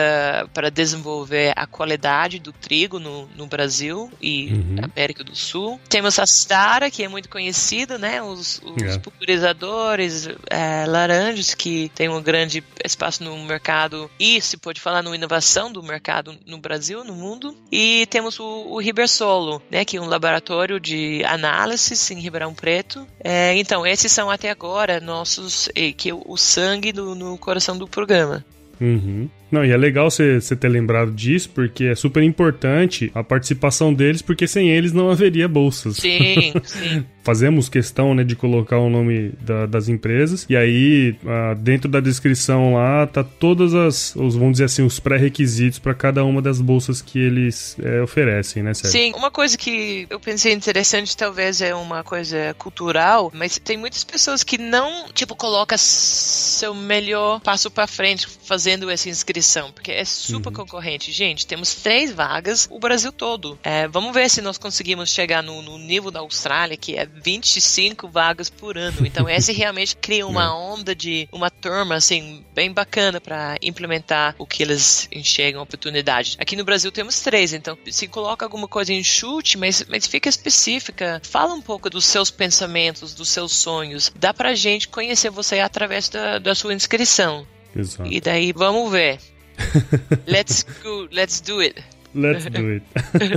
para 0.52 0.70
desenvolver 0.70 1.52
a 1.56 1.66
qualidade 1.66 2.41
do 2.42 2.52
trigo 2.52 2.98
no, 2.98 3.26
no 3.36 3.46
Brasil 3.46 4.10
e 4.20 4.52
uhum. 4.52 4.76
América 4.82 5.24
do 5.24 5.34
Sul. 5.34 5.80
Temos 5.88 6.18
a 6.18 6.24
Stara, 6.24 6.90
que 6.90 7.02
é 7.02 7.08
muito 7.08 7.28
conhecido, 7.28 7.98
né? 7.98 8.22
Os, 8.22 8.60
os 8.64 8.82
yeah. 8.82 9.00
pulverizadores 9.00 10.28
é, 10.50 10.84
laranjas, 10.86 11.54
que 11.54 11.90
tem 11.94 12.08
um 12.08 12.20
grande 12.20 12.62
espaço 12.84 13.22
no 13.24 13.36
mercado 13.44 14.10
e 14.18 14.40
se 14.40 14.56
pode 14.56 14.80
falar 14.80 15.02
no 15.02 15.14
inovação 15.14 15.72
do 15.72 15.82
mercado 15.82 16.36
no 16.46 16.58
Brasil, 16.58 17.04
no 17.04 17.14
mundo. 17.14 17.56
E 17.70 18.06
temos 18.06 18.38
o, 18.38 18.44
o 18.44 18.80
Ribersolo, 18.80 19.62
né? 19.70 19.84
Que 19.84 19.96
é 19.96 20.00
um 20.00 20.06
laboratório 20.06 20.80
de 20.80 21.24
análise 21.24 22.12
em 22.12 22.20
Ribeirão 22.20 22.54
Preto. 22.54 23.06
É, 23.22 23.56
então, 23.56 23.86
esses 23.86 24.10
são 24.10 24.30
até 24.30 24.50
agora 24.50 25.00
nossos, 25.00 25.68
que 25.96 26.10
é 26.10 26.14
o 26.14 26.36
sangue 26.36 26.92
do, 26.92 27.14
no 27.14 27.38
coração 27.38 27.76
do 27.78 27.86
programa. 27.86 28.44
Uhum. 28.80 29.30
Não, 29.52 29.62
e 29.62 29.70
é 29.70 29.76
legal 29.76 30.10
você 30.10 30.56
ter 30.56 30.68
lembrado 30.68 31.12
disso, 31.12 31.50
porque 31.54 31.84
é 31.84 31.94
super 31.94 32.22
importante 32.22 33.12
a 33.14 33.22
participação 33.22 33.92
deles, 33.92 34.22
porque 34.22 34.46
sem 34.46 34.70
eles 34.70 34.94
não 34.94 35.10
haveria 35.10 35.46
bolsas. 35.46 35.98
Sim, 35.98 36.54
sim. 36.64 37.04
Fazemos 37.22 37.68
questão 37.68 38.14
né, 38.14 38.24
de 38.24 38.34
colocar 38.36 38.78
o 38.78 38.88
nome 38.88 39.32
da, 39.40 39.66
das 39.66 39.88
empresas, 39.88 40.46
e 40.48 40.56
aí 40.56 41.16
ah, 41.26 41.54
dentro 41.54 41.90
da 41.90 42.00
descrição 42.00 42.74
lá 42.74 43.06
tá 43.06 43.22
todas 43.24 43.74
as, 43.74 44.14
os, 44.16 44.34
vamos 44.34 44.52
dizer 44.52 44.64
assim, 44.64 44.82
os 44.82 44.98
pré-requisitos 44.98 45.78
para 45.78 45.94
cada 45.94 46.24
uma 46.24 46.40
das 46.40 46.60
bolsas 46.60 47.00
que 47.00 47.18
eles 47.18 47.76
é, 47.82 48.00
oferecem, 48.02 48.62
né, 48.62 48.74
Sérgio? 48.74 49.00
Sim, 49.00 49.12
uma 49.16 49.30
coisa 49.30 49.56
que 49.56 50.06
eu 50.10 50.20
pensei 50.20 50.52
interessante, 50.52 51.16
talvez 51.16 51.60
é 51.60 51.74
uma 51.74 52.02
coisa 52.02 52.54
cultural, 52.58 53.30
mas 53.34 53.58
tem 53.58 53.76
muitas 53.76 54.04
pessoas 54.04 54.42
que 54.42 54.58
não, 54.58 55.08
tipo, 55.12 55.34
coloca 55.34 55.76
seu 55.78 56.74
melhor 56.74 57.40
passo 57.40 57.70
para 57.70 57.86
frente 57.86 58.26
fazendo 58.44 58.90
essa 58.90 59.08
inscrição 59.08 59.32
inscrição, 59.32 59.72
porque 59.72 59.90
é 59.90 60.04
super 60.04 60.48
uhum. 60.48 60.54
concorrente. 60.54 61.12
Gente, 61.12 61.46
temos 61.46 61.74
três 61.74 62.12
vagas, 62.12 62.68
o 62.70 62.78
Brasil 62.78 63.12
todo. 63.12 63.58
É, 63.62 63.88
vamos 63.88 64.12
ver 64.12 64.28
se 64.28 64.40
nós 64.40 64.58
conseguimos 64.58 65.10
chegar 65.10 65.42
no, 65.42 65.62
no, 65.62 65.78
nível 65.78 66.10
da 66.10 66.20
Austrália, 66.20 66.76
que 66.76 66.96
é 66.96 67.06
25 67.22 68.08
vagas 68.08 68.48
por 68.48 68.76
ano. 68.76 69.06
Então, 69.06 69.28
esse 69.28 69.52
realmente 69.54 69.96
cria 69.96 70.26
uma 70.26 70.44
é. 70.44 70.48
onda 70.48 70.94
de 70.94 71.28
uma 71.32 71.50
turma, 71.50 71.96
assim, 71.96 72.44
bem 72.54 72.72
bacana 72.72 73.20
para 73.20 73.56
implementar 73.62 74.34
o 74.38 74.46
que 74.46 74.62
eles 74.62 75.08
enxergam 75.12 75.62
oportunidade. 75.62 76.36
Aqui 76.38 76.56
no 76.56 76.64
Brasil 76.64 76.90
temos 76.90 77.20
três, 77.20 77.52
então 77.52 77.76
se 77.90 78.08
coloca 78.08 78.44
alguma 78.44 78.68
coisa 78.68 78.92
em 78.92 79.02
chute, 79.02 79.58
mas, 79.58 79.84
mas 79.88 80.06
fica 80.06 80.28
específica. 80.28 81.20
Fala 81.24 81.54
um 81.54 81.62
pouco 81.62 81.88
dos 81.90 82.04
seus 82.04 82.30
pensamentos, 82.30 83.14
dos 83.14 83.28
seus 83.28 83.52
sonhos. 83.52 84.12
Dá 84.16 84.32
pra 84.32 84.54
gente 84.54 84.88
conhecer 84.88 85.30
você 85.30 85.60
através 85.60 86.08
da, 86.08 86.38
da 86.38 86.54
sua 86.54 86.74
inscrição. 86.74 87.46
Exato. 87.74 88.10
E 88.10 88.20
daí 88.20 88.52
vamos 88.52 88.90
ver. 88.90 89.18
let's 90.26 90.64
go, 90.82 91.08
let's 91.10 91.40
do 91.40 91.60
it. 91.60 91.82
Let's 92.14 92.44
do 92.46 92.68
it. 92.68 92.84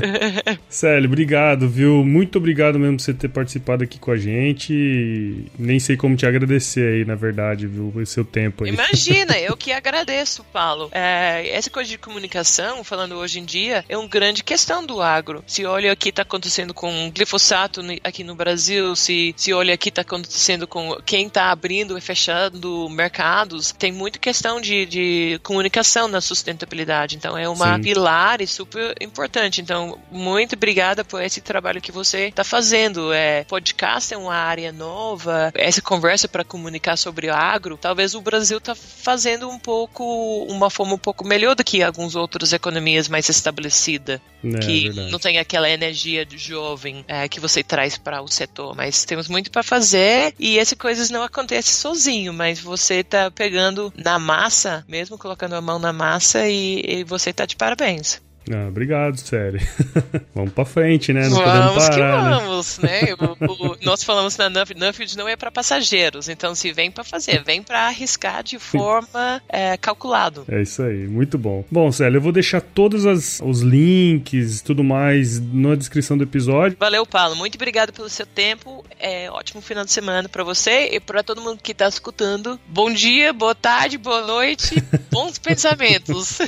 Célio, 0.69 1.07
obrigado, 1.07 1.69
viu? 1.69 2.03
Muito 2.03 2.37
obrigado 2.37 2.77
mesmo 2.77 2.97
por 2.97 3.03
você 3.03 3.13
ter 3.13 3.29
participado 3.29 3.83
aqui 3.83 3.97
com 3.97 4.11
a 4.11 4.17
gente. 4.17 5.45
Nem 5.57 5.79
sei 5.79 5.95
como 5.95 6.15
te 6.15 6.25
agradecer 6.25 6.95
aí, 6.95 7.05
na 7.05 7.15
verdade, 7.15 7.67
viu? 7.67 7.91
O 7.95 8.05
seu 8.05 8.25
tempo 8.25 8.63
aí. 8.63 8.71
Imagina, 8.71 9.37
eu 9.37 9.55
que 9.55 9.71
agradeço, 9.73 10.43
Paulo. 10.51 10.89
É, 10.91 11.47
essa 11.49 11.69
coisa 11.69 11.89
de 11.89 11.97
comunicação, 11.97 12.83
falando 12.83 13.15
hoje 13.15 13.39
em 13.39 13.45
dia, 13.45 13.85
é 13.87 13.97
uma 13.97 14.07
grande 14.07 14.43
questão 14.43 14.85
do 14.85 15.01
agro. 15.01 15.43
Se 15.47 15.65
olha 15.65 15.93
o 15.93 15.97
que 15.97 16.09
está 16.09 16.23
acontecendo 16.23 16.73
com 16.73 17.09
glifosato 17.11 17.81
aqui 18.03 18.23
no 18.23 18.35
Brasil, 18.35 18.95
se, 18.95 19.33
se 19.37 19.53
olha 19.53 19.75
o 19.75 19.77
que 19.77 19.89
está 19.89 20.01
acontecendo 20.01 20.67
com 20.67 20.97
quem 21.05 21.27
está 21.27 21.51
abrindo 21.51 21.97
e 21.97 22.01
fechando 22.01 22.89
mercados, 22.89 23.71
tem 23.71 23.91
muita 23.91 24.19
questão 24.19 24.59
de, 24.59 24.85
de 24.85 25.39
comunicação 25.43 26.07
na 26.07 26.19
sustentabilidade. 26.19 27.15
Então, 27.15 27.37
é 27.37 27.47
uma 27.47 27.75
Sim. 27.75 27.81
pilar 27.81 28.41
e 28.41 28.47
super 28.65 28.95
importante. 28.99 29.61
Então, 29.61 29.97
muito 30.11 30.55
obrigada 30.55 31.05
por 31.05 31.21
esse 31.21 31.39
trabalho 31.39 31.81
que 31.81 31.91
você 31.91 32.27
está 32.27 32.43
fazendo. 32.43 33.13
É, 33.13 33.43
podcast 33.43 34.13
é 34.13 34.17
uma 34.17 34.35
área 34.35 34.71
nova, 34.71 35.51
essa 35.53 35.81
conversa 35.81 36.27
para 36.27 36.43
comunicar 36.43 36.97
sobre 36.97 37.27
o 37.27 37.33
agro, 37.33 37.77
talvez 37.77 38.15
o 38.15 38.21
Brasil 38.21 38.57
está 38.57 38.73
fazendo 38.73 39.47
um 39.47 39.59
pouco, 39.59 40.03
uma 40.49 40.69
forma 40.69 40.93
um 40.93 40.97
pouco 40.97 41.25
melhor 41.25 41.55
do 41.55 41.63
que 41.63 41.83
algumas 41.83 42.15
outras 42.15 42.51
economias 42.51 43.07
mais 43.07 43.29
estabelecidas, 43.29 44.19
é, 44.43 44.59
que 44.59 44.85
verdade. 44.85 45.11
não 45.11 45.19
tem 45.19 45.37
aquela 45.37 45.69
energia 45.69 46.25
jovem 46.35 47.05
é, 47.07 47.29
que 47.29 47.39
você 47.39 47.63
traz 47.63 47.97
para 47.97 48.21
o 48.21 48.27
setor. 48.27 48.75
Mas 48.75 49.05
temos 49.05 49.27
muito 49.27 49.51
para 49.51 49.63
fazer 49.63 50.33
e 50.39 50.57
essas 50.57 50.77
coisas 50.77 51.09
não 51.09 51.23
acontecem 51.23 51.73
sozinho, 51.73 52.33
mas 52.33 52.59
você 52.59 52.95
está 52.95 53.29
pegando 53.29 53.93
na 53.95 54.17
massa, 54.17 54.83
mesmo 54.87 55.17
colocando 55.17 55.55
a 55.55 55.61
mão 55.61 55.77
na 55.77 55.93
massa 55.93 56.47
e, 56.47 56.81
e 56.85 57.03
você 57.03 57.29
está 57.29 57.45
de 57.45 57.55
parabéns. 57.55 58.25
Ah, 58.51 58.67
obrigado, 58.67 59.17
sério. 59.17 59.59
vamos 60.33 60.53
pra 60.53 60.65
frente, 60.65 61.11
né? 61.11 61.27
Não 61.27 61.37
vamos 61.37 61.87
parar, 61.87 61.89
que 61.89 61.99
né? 61.99 62.39
vamos, 62.39 62.79
né? 62.79 63.01
né? 63.01 63.13
O, 63.13 63.71
o, 63.71 63.77
nós 63.83 64.03
falamos 64.03 64.37
na 64.37 64.49
Nuffield 64.49 65.17
não 65.17 65.27
é 65.27 65.35
para 65.35 65.51
passageiros, 65.51 66.29
então 66.29 66.53
se 66.53 66.71
vem 66.71 66.91
para 66.91 67.03
fazer, 67.03 67.43
vem 67.43 67.63
para 67.63 67.87
arriscar 67.87 68.43
de 68.43 68.59
forma 68.59 69.41
é, 69.49 69.77
calculado. 69.77 70.45
É 70.47 70.61
isso 70.61 70.83
aí, 70.83 71.07
muito 71.07 71.37
bom. 71.37 71.63
Bom, 71.71 71.91
Célio, 71.91 72.17
eu 72.17 72.21
vou 72.21 72.31
deixar 72.31 72.61
todos 72.61 73.05
as, 73.05 73.41
os 73.43 73.61
links 73.61 74.61
tudo 74.61 74.83
mais 74.83 75.39
na 75.39 75.75
descrição 75.75 76.17
do 76.17 76.23
episódio. 76.23 76.77
Valeu, 76.79 77.05
Paulo. 77.05 77.35
Muito 77.35 77.55
obrigado 77.55 77.91
pelo 77.91 78.09
seu 78.09 78.25
tempo. 78.25 78.85
É 78.99 79.29
ótimo 79.31 79.61
final 79.61 79.83
de 79.83 79.91
semana 79.91 80.29
para 80.29 80.43
você 80.43 80.89
e 80.93 80.99
para 80.99 81.23
todo 81.23 81.41
mundo 81.41 81.59
que 81.61 81.73
tá 81.73 81.87
escutando. 81.87 82.59
Bom 82.67 82.91
dia, 82.91 83.33
boa 83.33 83.55
tarde, 83.55 83.97
boa 83.97 84.25
noite, 84.25 84.81
bons 85.11 85.37
pensamentos. 85.37 86.39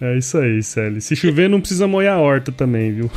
é 0.00 0.18
isso 0.18 0.38
aí, 0.38 0.62
Célio. 0.62 1.00
Se 1.00 1.23
chover, 1.24 1.48
não 1.48 1.60
precisa 1.60 1.86
molhar 1.86 2.18
a 2.18 2.20
horta 2.20 2.52
também, 2.52 2.92
viu? 2.92 3.10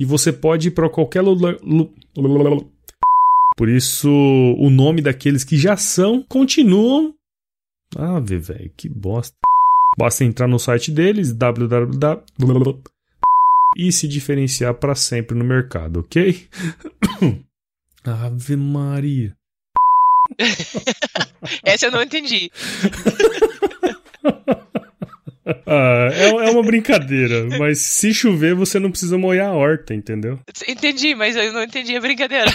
e 0.00 0.04
você 0.04 0.32
pode 0.32 0.68
ir 0.68 0.70
para 0.70 0.88
qualquer 0.88 1.20
lugar. 1.20 1.56
Por 3.56 3.68
isso, 3.68 4.08
o 4.10 4.70
nome 4.70 5.02
daqueles 5.02 5.44
que 5.44 5.58
já 5.58 5.76
são 5.76 6.24
continuam. 6.26 7.12
Ah, 7.96 8.20
velho, 8.20 8.70
que 8.76 8.88
bosta. 8.88 9.36
Basta 9.98 10.24
entrar 10.24 10.46
no 10.46 10.58
site 10.58 10.90
deles, 10.92 11.32
www 11.34 12.80
e 13.76 13.92
se 13.92 14.08
diferenciar 14.08 14.74
para 14.74 14.94
sempre 14.94 15.36
no 15.36 15.44
mercado, 15.44 16.00
ok? 16.00 16.46
Ave 18.04 18.56
Maria. 18.56 19.34
Essa 21.64 21.86
eu 21.86 21.92
não 21.92 22.02
entendi. 22.02 22.50
Ah, 25.66 26.08
é, 26.12 26.28
é, 26.28 26.50
uma 26.50 26.62
brincadeira, 26.62 27.46
mas 27.58 27.80
se 27.80 28.12
chover 28.12 28.54
você 28.54 28.78
não 28.78 28.90
precisa 28.90 29.16
molhar 29.16 29.48
a 29.48 29.54
horta, 29.54 29.94
entendeu? 29.94 30.38
Entendi, 30.66 31.14
mas 31.14 31.36
eu 31.36 31.52
não 31.52 31.62
entendi 31.62 31.96
a 31.96 32.00
brincadeira. 32.00 32.50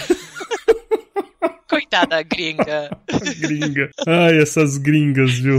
Coitada 1.68 2.22
gringa. 2.22 2.90
gringa. 3.40 3.90
Ai, 4.06 4.40
essas 4.40 4.78
gringas, 4.78 5.32
viu? 5.32 5.58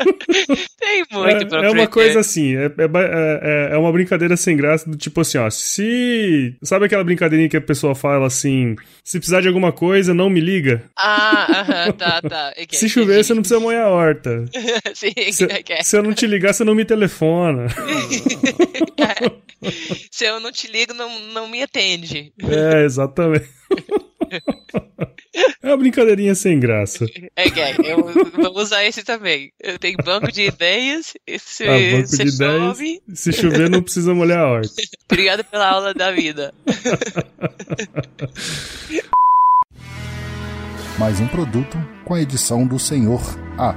Tem 0.78 1.04
muito 1.10 1.28
é, 1.28 1.44
pra 1.44 1.66
É 1.66 1.70
uma 1.70 1.86
coisa 1.86 2.20
assim, 2.20 2.56
é, 2.56 2.66
é, 2.66 2.68
é, 2.68 3.68
é, 3.72 3.76
uma 3.76 3.92
brincadeira 3.92 4.36
sem 4.36 4.56
graça, 4.56 4.88
do 4.88 4.96
tipo 4.96 5.20
assim, 5.20 5.38
ó, 5.38 5.48
se... 5.50 6.56
Sabe 6.62 6.86
aquela 6.86 7.04
brincadeirinha 7.04 7.48
que 7.48 7.56
a 7.56 7.60
pessoa 7.60 7.94
fala 7.94 8.26
assim, 8.26 8.76
se 9.04 9.18
precisar 9.18 9.40
de 9.40 9.48
alguma 9.48 9.72
coisa, 9.72 10.14
não 10.14 10.30
me 10.30 10.40
liga? 10.40 10.82
Ah, 10.96 11.46
aham, 11.60 11.92
tá, 11.92 12.22
tá. 12.22 12.52
Okay, 12.52 12.78
se 12.78 12.88
chover, 12.88 13.12
entendi. 13.12 13.26
você 13.26 13.34
não 13.34 13.42
precisa 13.42 13.60
molhar 13.60 13.86
a 13.86 13.90
horta. 13.90 14.44
Sim, 14.94 15.12
se, 15.32 15.44
okay. 15.44 15.82
se 15.82 15.96
eu 15.96 16.02
não 16.02 16.12
te 16.12 16.26
ligar, 16.26 16.54
você 16.54 16.64
não 16.64 16.74
me 16.74 16.84
telefona. 16.84 17.66
se 20.10 20.24
eu 20.24 20.40
não 20.40 20.50
te 20.50 20.70
ligo, 20.70 20.94
não, 20.94 21.18
não 21.32 21.48
me 21.48 21.62
atende. 21.62 22.32
É, 22.42 22.84
exatamente. 22.84 23.48
É 25.62 25.68
uma 25.68 25.76
brincadeirinha 25.76 26.34
sem 26.34 26.58
graça. 26.58 27.06
É, 27.36 27.48
gay. 27.48 27.76
Eu 27.84 28.02
vou 28.52 28.58
usar 28.58 28.84
esse 28.84 29.04
também. 29.04 29.52
Eu 29.60 29.78
tenho 29.78 29.96
banco 30.04 30.32
de 30.32 30.42
ideias. 30.42 31.14
Se, 31.38 31.64
ah, 31.64 31.96
banco 31.96 32.08
se 32.08 32.24
de 32.24 32.32
chove... 32.32 32.84
ideias. 32.84 33.02
Se 33.14 33.32
chover, 33.32 33.70
não 33.70 33.82
precisa 33.82 34.14
molhar 34.14 34.40
a 34.40 34.50
horta. 34.50 34.70
Obrigado 35.10 35.44
pela 35.44 35.68
aula 35.68 35.94
da 35.94 36.10
vida. 36.10 36.52
Mais 40.98 41.20
um 41.20 41.28
produto 41.28 41.78
com 42.04 42.14
a 42.14 42.20
edição 42.20 42.66
do 42.66 42.78
Senhor 42.78 43.22
A. 43.56 43.74